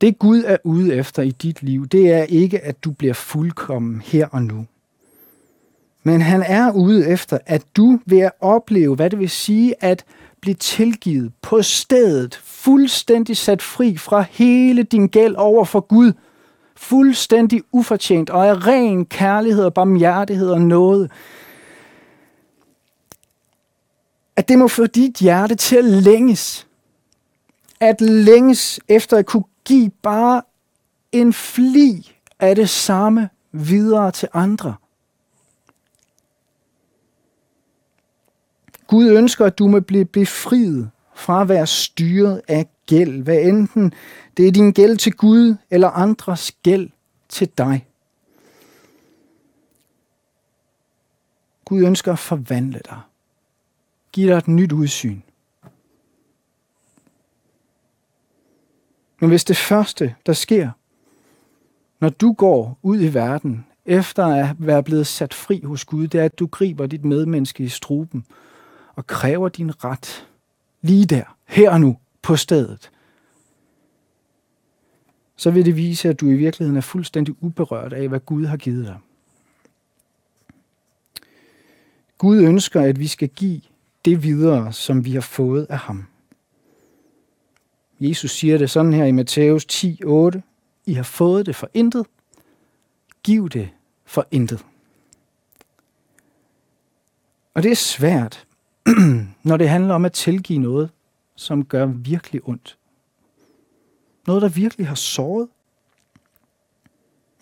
Det 0.00 0.18
Gud 0.18 0.42
er 0.46 0.56
ude 0.64 0.94
efter 0.94 1.22
i 1.22 1.30
dit 1.30 1.62
liv, 1.62 1.86
det 1.86 2.12
er 2.12 2.22
ikke, 2.22 2.60
at 2.60 2.84
du 2.84 2.90
bliver 2.90 3.14
fuldkommen 3.14 4.00
her 4.00 4.26
og 4.26 4.42
nu. 4.42 4.66
Men 6.02 6.20
han 6.20 6.42
er 6.46 6.72
ude 6.72 7.08
efter, 7.08 7.38
at 7.46 7.62
du 7.76 8.00
vil 8.06 8.30
opleve, 8.40 8.94
hvad 8.94 9.10
det 9.10 9.18
vil 9.18 9.30
sige 9.30 9.74
at 9.84 10.04
blive 10.40 10.54
tilgivet 10.54 11.32
på 11.42 11.62
stedet, 11.62 12.40
fuldstændig 12.44 13.36
sat 13.36 13.62
fri 13.62 13.96
fra 13.96 14.24
hele 14.30 14.82
din 14.82 15.08
gæld 15.08 15.34
over 15.34 15.64
for 15.64 15.80
Gud, 15.80 16.12
fuldstændig 16.76 17.62
ufortjent 17.72 18.30
og 18.30 18.48
af 18.48 18.66
ren 18.66 19.06
kærlighed 19.06 19.64
og 19.64 19.74
barmhjertighed 19.74 20.50
og 20.50 20.60
noget. 20.60 21.10
At 24.36 24.48
det 24.48 24.58
må 24.58 24.68
få 24.68 24.86
dit 24.86 25.16
hjerte 25.16 25.54
til 25.54 25.76
at 25.76 25.84
længes. 25.84 26.66
At 27.80 28.00
længes 28.00 28.80
efter 28.88 29.16
at 29.16 29.26
kunne 29.26 29.44
Giv 29.66 29.90
bare 30.02 30.42
en 31.12 31.32
fli 31.32 32.16
af 32.38 32.56
det 32.56 32.70
samme 32.70 33.28
videre 33.52 34.12
til 34.12 34.28
andre. 34.32 34.74
Gud 38.86 39.10
ønsker, 39.10 39.44
at 39.44 39.58
du 39.58 39.68
må 39.68 39.80
blive 39.80 40.04
befriet 40.04 40.90
fra 41.14 41.40
at 41.40 41.48
være 41.48 41.66
styret 41.66 42.42
af 42.48 42.66
gæld, 42.86 43.22
hvad 43.22 43.38
enten 43.38 43.92
det 44.36 44.48
er 44.48 44.52
din 44.52 44.72
gæld 44.72 44.96
til 44.96 45.12
Gud 45.12 45.56
eller 45.70 45.88
andres 45.88 46.52
gæld 46.62 46.90
til 47.28 47.48
dig. 47.58 47.86
Gud 51.64 51.84
ønsker 51.84 52.12
at 52.12 52.18
forvandle 52.18 52.80
dig. 52.84 53.00
Giv 54.12 54.28
dig 54.28 54.36
et 54.36 54.48
nyt 54.48 54.72
udsyn. 54.72 55.20
Men 59.20 59.28
hvis 59.28 59.44
det 59.44 59.56
første, 59.56 60.14
der 60.26 60.32
sker, 60.32 60.70
når 62.00 62.08
du 62.08 62.32
går 62.32 62.78
ud 62.82 63.00
i 63.00 63.14
verden, 63.14 63.66
efter 63.86 64.26
at 64.26 64.56
være 64.58 64.82
blevet 64.82 65.06
sat 65.06 65.34
fri 65.34 65.60
hos 65.64 65.84
Gud, 65.84 66.08
det 66.08 66.20
er, 66.20 66.24
at 66.24 66.38
du 66.38 66.46
griber 66.46 66.86
dit 66.86 67.04
medmenneske 67.04 67.64
i 67.64 67.68
struben 67.68 68.24
og 68.94 69.06
kræver 69.06 69.48
din 69.48 69.84
ret 69.84 70.26
lige 70.82 71.06
der, 71.06 71.36
her 71.44 71.70
og 71.70 71.80
nu, 71.80 71.96
på 72.22 72.36
stedet, 72.36 72.90
så 75.36 75.50
vil 75.50 75.64
det 75.64 75.76
vise, 75.76 76.08
at 76.08 76.20
du 76.20 76.26
i 76.28 76.34
virkeligheden 76.34 76.76
er 76.76 76.80
fuldstændig 76.80 77.34
uberørt 77.40 77.92
af, 77.92 78.08
hvad 78.08 78.20
Gud 78.20 78.46
har 78.46 78.56
givet 78.56 78.86
dig. 78.86 78.98
Gud 82.18 82.38
ønsker, 82.38 82.80
at 82.80 82.98
vi 82.98 83.06
skal 83.06 83.28
give 83.28 83.60
det 84.04 84.22
videre, 84.22 84.72
som 84.72 85.04
vi 85.04 85.12
har 85.12 85.20
fået 85.20 85.66
af 85.70 85.78
ham. 85.78 86.06
Jesus 88.00 88.30
siger 88.30 88.58
det 88.58 88.70
sådan 88.70 88.92
her 88.92 89.04
i 89.04 89.12
Matthæus 89.12 89.64
10, 89.64 90.00
8. 90.04 90.42
I 90.86 90.92
har 90.92 91.02
fået 91.02 91.46
det 91.46 91.56
for 91.56 91.70
intet. 91.74 92.06
Giv 93.22 93.48
det 93.48 93.70
for 94.04 94.26
intet. 94.30 94.64
Og 97.54 97.62
det 97.62 97.70
er 97.70 97.76
svært, 97.76 98.46
når 99.42 99.56
det 99.56 99.68
handler 99.68 99.94
om 99.94 100.04
at 100.04 100.12
tilgive 100.12 100.58
noget, 100.58 100.90
som 101.36 101.64
gør 101.64 101.86
virkelig 101.86 102.48
ondt. 102.48 102.78
Noget, 104.26 104.42
der 104.42 104.48
virkelig 104.48 104.86
har 104.86 104.94
såret. 104.94 105.48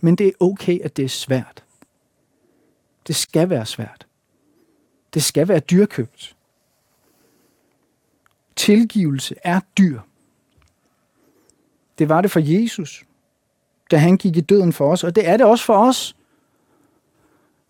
Men 0.02 0.16
det 0.16 0.26
er 0.26 0.32
okay, 0.40 0.80
at 0.80 0.96
det 0.96 1.04
er 1.04 1.08
svært. 1.08 1.64
Det 3.06 3.16
skal 3.16 3.50
være 3.50 3.66
svært. 3.66 4.06
Det 5.14 5.22
skal 5.24 5.48
være 5.48 5.60
dyrkøbt. 5.60 6.36
Tilgivelse 8.56 9.34
er 9.44 9.60
dyr. 9.78 10.00
Det 11.98 12.08
var 12.08 12.20
det 12.20 12.30
for 12.30 12.40
Jesus, 12.40 13.04
da 13.90 13.96
han 13.96 14.16
gik 14.16 14.36
i 14.36 14.40
døden 14.40 14.72
for 14.72 14.92
os, 14.92 15.04
og 15.04 15.16
det 15.16 15.28
er 15.28 15.36
det 15.36 15.46
også 15.46 15.64
for 15.64 15.76
os. 15.76 16.16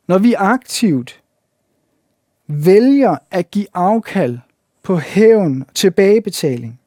Når 0.06 0.18
vi 0.18 0.32
aktivt 0.32 1.22
vælger 2.46 3.16
at 3.30 3.50
give 3.50 3.66
afkald 3.74 4.38
på 4.82 4.96
hævn 4.96 5.64
tilbagebetaling. 5.74 6.80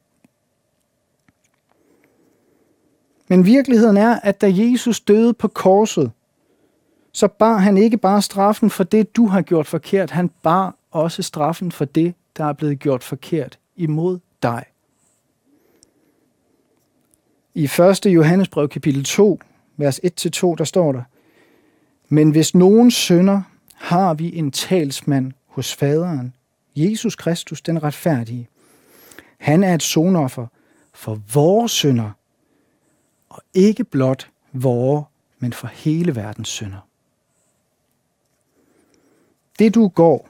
Men 3.28 3.44
virkeligheden 3.44 3.96
er, 3.96 4.20
at 4.22 4.40
da 4.40 4.52
Jesus 4.54 5.00
døde 5.00 5.34
på 5.34 5.48
korset, 5.48 6.10
så 7.12 7.28
bar 7.28 7.56
han 7.56 7.76
ikke 7.76 7.96
bare 7.96 8.22
straffen 8.22 8.70
for 8.70 8.84
det, 8.84 9.16
du 9.16 9.26
har 9.26 9.42
gjort 9.42 9.66
forkert, 9.66 10.10
han 10.10 10.30
bar 10.42 10.74
også 10.90 11.22
straffen 11.22 11.72
for 11.72 11.84
det, 11.84 12.14
der 12.36 12.44
er 12.44 12.52
blevet 12.52 12.78
gjort 12.78 13.04
forkert 13.04 13.58
imod 13.76 14.18
dig. 14.42 14.64
I 17.54 17.64
1. 17.64 18.06
Johannesbrev 18.06 18.68
kapitel 18.68 19.04
2, 19.04 19.40
vers 19.76 20.00
1-2, 20.04 20.54
der 20.58 20.64
står 20.64 20.92
der, 20.92 21.02
Men 22.08 22.30
hvis 22.30 22.54
nogen 22.54 22.90
synder, 22.90 23.42
har 23.74 24.14
vi 24.14 24.36
en 24.36 24.50
talsmand 24.50 25.32
hos 25.46 25.74
faderen, 25.74 26.34
Jesus 26.76 27.16
Kristus, 27.16 27.62
den 27.62 27.82
retfærdige. 27.82 28.48
Han 29.38 29.64
er 29.64 29.74
et 29.74 29.82
sonoffer 29.82 30.46
for 30.92 31.20
vores 31.34 31.72
synder, 31.72 32.10
og 33.28 33.42
ikke 33.54 33.84
blot 33.84 34.30
vores, 34.52 35.04
men 35.38 35.52
for 35.52 35.66
hele 35.66 36.16
verdens 36.16 36.48
synder. 36.48 36.88
Det 39.58 39.74
du 39.74 39.88
går 39.88 40.28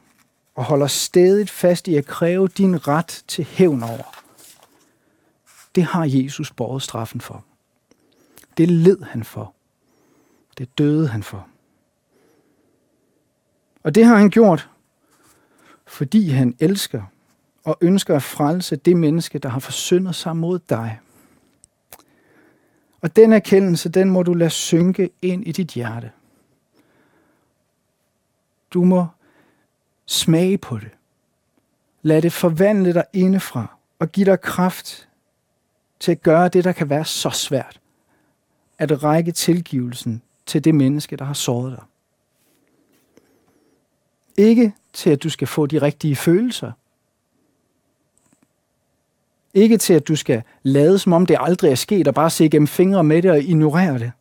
og 0.54 0.64
holder 0.64 0.86
stedigt 0.86 1.50
fast 1.50 1.88
i 1.88 1.96
at 1.96 2.06
kræve 2.06 2.48
din 2.48 2.88
ret 2.88 3.24
til 3.28 3.44
hævn 3.44 3.82
over, 3.82 4.17
det 5.78 5.86
har 5.86 6.04
Jesus 6.04 6.52
båret 6.52 6.82
straffen 6.82 7.20
for. 7.20 7.44
Det 8.56 8.68
led 8.68 9.02
han 9.02 9.24
for. 9.24 9.54
Det 10.58 10.78
døde 10.78 11.08
han 11.08 11.22
for. 11.22 11.48
Og 13.82 13.94
det 13.94 14.04
har 14.04 14.16
han 14.16 14.30
gjort, 14.30 14.70
fordi 15.86 16.28
han 16.28 16.56
elsker 16.58 17.02
og 17.64 17.78
ønsker 17.80 18.16
at 18.16 18.22
frelse 18.22 18.76
det 18.76 18.96
menneske, 18.96 19.38
der 19.38 19.48
har 19.48 19.58
forsyndet 19.58 20.14
sig 20.14 20.36
mod 20.36 20.58
dig. 20.58 21.00
Og 23.00 23.16
den 23.16 23.32
erkendelse, 23.32 23.88
den 23.88 24.10
må 24.10 24.22
du 24.22 24.34
lade 24.34 24.50
synke 24.50 25.10
ind 25.22 25.46
i 25.46 25.52
dit 25.52 25.70
hjerte. 25.70 26.10
Du 28.70 28.84
må 28.84 29.06
smage 30.06 30.58
på 30.58 30.78
det. 30.78 30.90
Lad 32.02 32.22
det 32.22 32.32
forvandle 32.32 32.94
dig 32.94 33.04
indefra 33.12 33.76
og 33.98 34.12
give 34.12 34.26
dig 34.26 34.40
kraft 34.40 35.07
til 36.00 36.12
at 36.12 36.22
gøre 36.22 36.48
det, 36.48 36.64
der 36.64 36.72
kan 36.72 36.90
være 36.90 37.04
så 37.04 37.30
svært. 37.30 37.80
At 38.78 39.02
række 39.02 39.32
tilgivelsen 39.32 40.22
til 40.46 40.64
det 40.64 40.74
menneske, 40.74 41.16
der 41.16 41.24
har 41.24 41.34
såret 41.34 41.76
dig. 41.76 41.84
Ikke 44.44 44.72
til, 44.92 45.10
at 45.10 45.22
du 45.22 45.30
skal 45.30 45.48
få 45.48 45.66
de 45.66 45.82
rigtige 45.82 46.16
følelser. 46.16 46.72
Ikke 49.54 49.78
til, 49.78 49.94
at 49.94 50.08
du 50.08 50.16
skal 50.16 50.42
lade, 50.62 50.98
som 50.98 51.12
om 51.12 51.26
det 51.26 51.36
aldrig 51.40 51.70
er 51.70 51.74
sket, 51.74 52.08
og 52.08 52.14
bare 52.14 52.30
se 52.30 52.48
gennem 52.48 52.66
fingre 52.66 53.04
med 53.04 53.22
det 53.22 53.30
og 53.30 53.40
ignorere 53.40 53.98
det. 53.98 54.12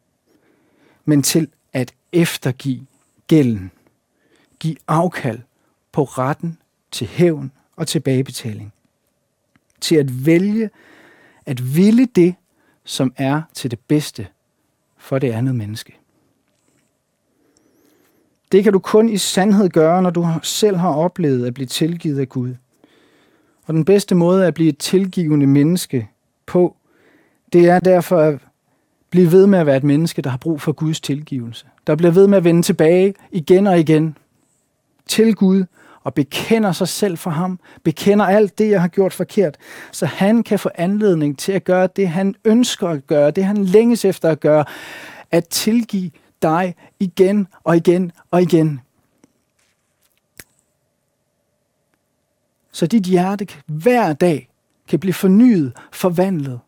Men 1.05 1.23
til 1.23 1.47
at 1.73 1.93
eftergive 2.11 2.85
gælden. 3.27 3.71
Giv 4.59 4.75
afkald 4.87 5.39
på 5.91 6.03
retten 6.03 6.57
til 6.91 7.07
hævn 7.07 7.51
og 7.75 7.87
tilbagebetaling. 7.87 8.73
Til 9.81 9.95
at 9.95 10.25
vælge 10.25 10.69
at 11.47 11.75
ville 11.75 12.05
det, 12.05 12.35
som 12.83 13.13
er 13.17 13.41
til 13.53 13.71
det 13.71 13.79
bedste 13.79 14.27
for 14.97 15.19
det 15.19 15.31
andet 15.31 15.55
menneske. 15.55 15.97
Det 18.51 18.63
kan 18.63 18.73
du 18.73 18.79
kun 18.79 19.09
i 19.09 19.17
sandhed 19.17 19.69
gøre, 19.69 20.01
når 20.01 20.09
du 20.09 20.27
selv 20.43 20.77
har 20.77 20.93
oplevet 20.93 21.47
at 21.47 21.53
blive 21.53 21.67
tilgivet 21.67 22.19
af 22.19 22.29
Gud. 22.29 22.55
Og 23.65 23.73
den 23.73 23.85
bedste 23.85 24.15
måde 24.15 24.47
at 24.47 24.53
blive 24.53 24.69
et 24.69 24.77
tilgivende 24.77 25.47
menneske 25.47 26.09
på, 26.45 26.75
det 27.53 27.69
er 27.69 27.79
derfor 27.79 28.19
at 28.19 28.39
blive 29.09 29.31
ved 29.31 29.47
med 29.47 29.59
at 29.59 29.65
være 29.65 29.77
et 29.77 29.83
menneske, 29.83 30.21
der 30.21 30.29
har 30.29 30.37
brug 30.37 30.61
for 30.61 30.71
Guds 30.71 31.01
tilgivelse. 31.01 31.65
Der 31.87 31.95
bliver 31.95 32.11
ved 32.11 32.27
med 32.27 32.37
at 32.37 32.43
vende 32.43 32.61
tilbage 32.61 33.13
igen 33.31 33.67
og 33.67 33.79
igen 33.79 34.17
til 35.07 35.35
Gud 35.35 35.63
og 36.07 36.13
bekender 36.13 36.71
sig 36.71 36.87
selv 36.87 37.17
for 37.17 37.29
ham, 37.29 37.59
bekender 37.83 38.25
alt 38.25 38.57
det, 38.57 38.69
jeg 38.69 38.81
har 38.81 38.87
gjort 38.87 39.13
forkert, 39.13 39.57
så 39.91 40.05
han 40.05 40.43
kan 40.43 40.59
få 40.59 40.69
anledning 40.75 41.39
til 41.39 41.51
at 41.51 41.63
gøre 41.63 41.87
det, 41.95 42.09
han 42.09 42.35
ønsker 42.45 42.87
at 42.87 43.07
gøre, 43.07 43.31
det 43.31 43.45
han 43.45 43.65
længes 43.65 44.05
efter 44.05 44.29
at 44.29 44.39
gøre, 44.39 44.65
at 45.31 45.47
tilgive 45.47 46.11
dig 46.41 46.75
igen 46.99 47.47
og 47.63 47.77
igen 47.77 48.11
og 48.31 48.41
igen. 48.41 48.81
Så 52.71 52.87
dit 52.87 53.03
hjerte 53.03 53.47
hver 53.65 54.13
dag 54.13 54.49
kan 54.87 54.99
blive 54.99 55.13
fornyet, 55.13 55.73
forvandlet 55.91 56.59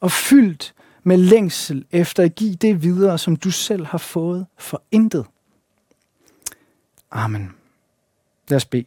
og 0.00 0.12
fyldt 0.12 0.74
med 1.02 1.16
længsel 1.16 1.84
efter 1.90 2.22
at 2.22 2.34
give 2.34 2.54
det 2.54 2.82
videre, 2.82 3.18
som 3.18 3.36
du 3.36 3.50
selv 3.50 3.86
har 3.86 3.98
fået 3.98 4.46
for 4.58 4.82
intet. 4.90 5.26
Amen. 7.10 7.59
Lad 8.50 8.56
os 8.56 8.64
bede. 8.64 8.84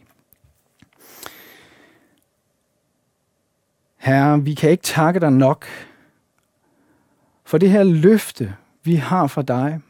Herre, 3.97 4.43
vi 4.43 4.53
kan 4.53 4.69
ikke 4.69 4.83
takke 4.83 5.19
dig 5.19 5.31
nok 5.31 5.65
for 7.43 7.57
det 7.57 7.69
her 7.69 7.83
løfte, 7.83 8.55
vi 8.83 8.95
har 8.95 9.27
fra 9.27 9.41
dig, 9.41 9.81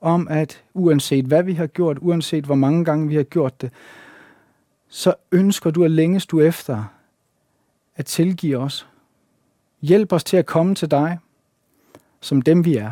om 0.00 0.28
at 0.30 0.62
uanset 0.74 1.24
hvad 1.24 1.42
vi 1.42 1.54
har 1.54 1.66
gjort, 1.66 1.98
uanset 2.00 2.44
hvor 2.44 2.54
mange 2.54 2.84
gange 2.84 3.08
vi 3.08 3.14
har 3.14 3.22
gjort 3.22 3.60
det, 3.60 3.70
så 4.88 5.14
ønsker 5.32 5.70
du 5.70 5.84
at 5.84 5.90
længes 5.90 6.26
du 6.26 6.40
efter 6.40 6.84
at 7.96 8.06
tilgive 8.06 8.56
os. 8.56 8.88
Hjælp 9.80 10.12
os 10.12 10.24
til 10.24 10.36
at 10.36 10.46
komme 10.46 10.74
til 10.74 10.90
dig, 10.90 11.18
som 12.20 12.42
dem 12.42 12.64
vi 12.64 12.76
er, 12.76 12.90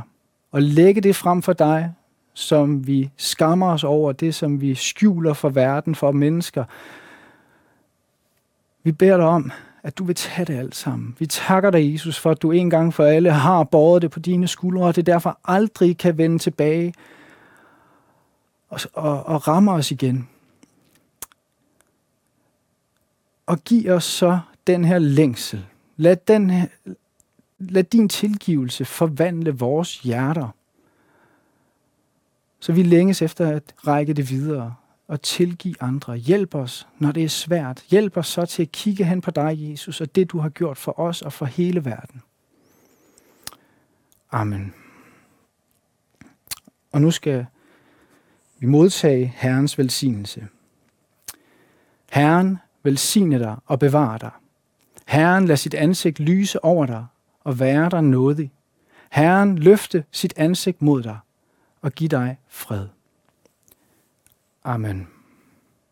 og 0.53 0.63
lægge 0.63 1.01
det 1.01 1.17
frem 1.17 1.43
for 1.43 1.53
dig, 1.53 1.95
som 2.35 2.87
vi 2.87 3.11
skammer 3.17 3.73
os 3.73 3.85
over, 3.85 4.13
det 4.13 4.35
som 4.35 4.61
vi 4.61 4.75
skjuler 4.75 5.33
for 5.33 5.49
verden, 5.49 5.95
for 5.95 6.13
mennesker. 6.13 6.65
Vi 8.83 8.93
beder 8.93 9.17
dig 9.17 9.27
om, 9.27 9.51
at 9.83 9.99
du 9.99 10.05
vil 10.05 10.15
tage 10.15 10.45
det 10.45 10.59
alt 10.59 10.75
sammen. 10.75 11.17
Vi 11.19 11.27
takker 11.27 11.71
dig, 11.71 11.93
Jesus, 11.93 12.19
for 12.19 12.31
at 12.31 12.43
du 12.43 12.51
en 12.51 12.71
gang 12.71 12.95
for 12.95 13.05
alle 13.05 13.31
har 13.31 13.65
båret 13.65 14.03
det 14.03 14.11
på 14.11 14.21
dine 14.21 14.49
skuldre, 14.49 14.87
og 14.87 14.97
det 14.97 15.07
derfor 15.07 15.39
aldrig 15.45 15.99
kan 15.99 16.19
vende 16.19 16.39
tilbage 16.39 16.95
og, 18.69 18.81
og, 18.93 19.27
og 19.27 19.49
ramme 19.49 19.73
os 19.73 19.91
igen. 19.91 20.29
Og 23.47 23.59
giv 23.65 23.91
os 23.91 24.05
så 24.05 24.39
den 24.67 24.85
her 24.85 24.99
længsel. 24.99 25.67
Lad, 25.97 26.17
den 26.17 26.51
her, 26.51 26.67
lad 27.59 27.85
din 27.85 28.09
tilgivelse 28.09 28.85
forvandle 28.85 29.59
vores 29.59 29.99
hjerter, 30.01 30.49
så 32.65 32.73
vi 32.73 32.83
længes 32.83 33.23
efter 33.23 33.49
at 33.49 33.75
række 33.87 34.15
det 34.15 34.31
videre 34.31 34.75
og 35.09 35.23
tilgive 35.23 35.75
andre. 35.81 36.17
Hjælp 36.17 36.55
os, 36.55 36.87
når 36.99 37.13
det 37.13 37.25
er 37.25 37.29
svært. 37.29 37.85
Hjælp 37.91 38.17
os 38.17 38.27
så 38.27 38.47
til 38.47 38.63
at 38.63 38.73
kigge 38.73 39.05
hen 39.05 39.21
på 39.21 39.31
dig, 39.31 39.57
Jesus, 39.59 40.01
og 40.01 40.15
det, 40.15 40.31
du 40.31 40.39
har 40.39 40.49
gjort 40.49 40.77
for 40.79 41.01
os 41.01 41.23
og 41.23 41.33
for 41.33 41.47
hele 41.47 41.85
verden. 41.85 42.23
Amen. 44.31 44.75
Og 46.93 47.01
nu 47.01 47.11
skal 47.11 47.47
vi 48.59 48.67
modtage 48.67 49.35
Herrens 49.37 49.79
velsignelse. 49.79 50.47
Herren 52.11 52.59
velsigne 52.83 53.39
dig 53.39 53.57
og 53.67 53.79
bevare 53.79 54.19
dig. 54.19 54.31
Herren 55.07 55.45
lad 55.47 55.57
sit 55.57 55.75
ansigt 55.75 56.21
lyse 56.21 56.65
over 56.65 56.87
dig 56.87 57.07
og 57.41 57.61
være 57.61 57.91
dig 57.91 58.03
nådig. 58.03 58.53
Herren 59.11 59.59
løfte 59.59 60.05
sit 60.11 60.35
ansigt 60.37 60.83
mod 60.83 61.03
dig 61.03 61.19
og 61.85 61.93
give 61.93 62.09
dig 62.09 62.39
fred. 62.49 62.89
Amen. 64.65 65.14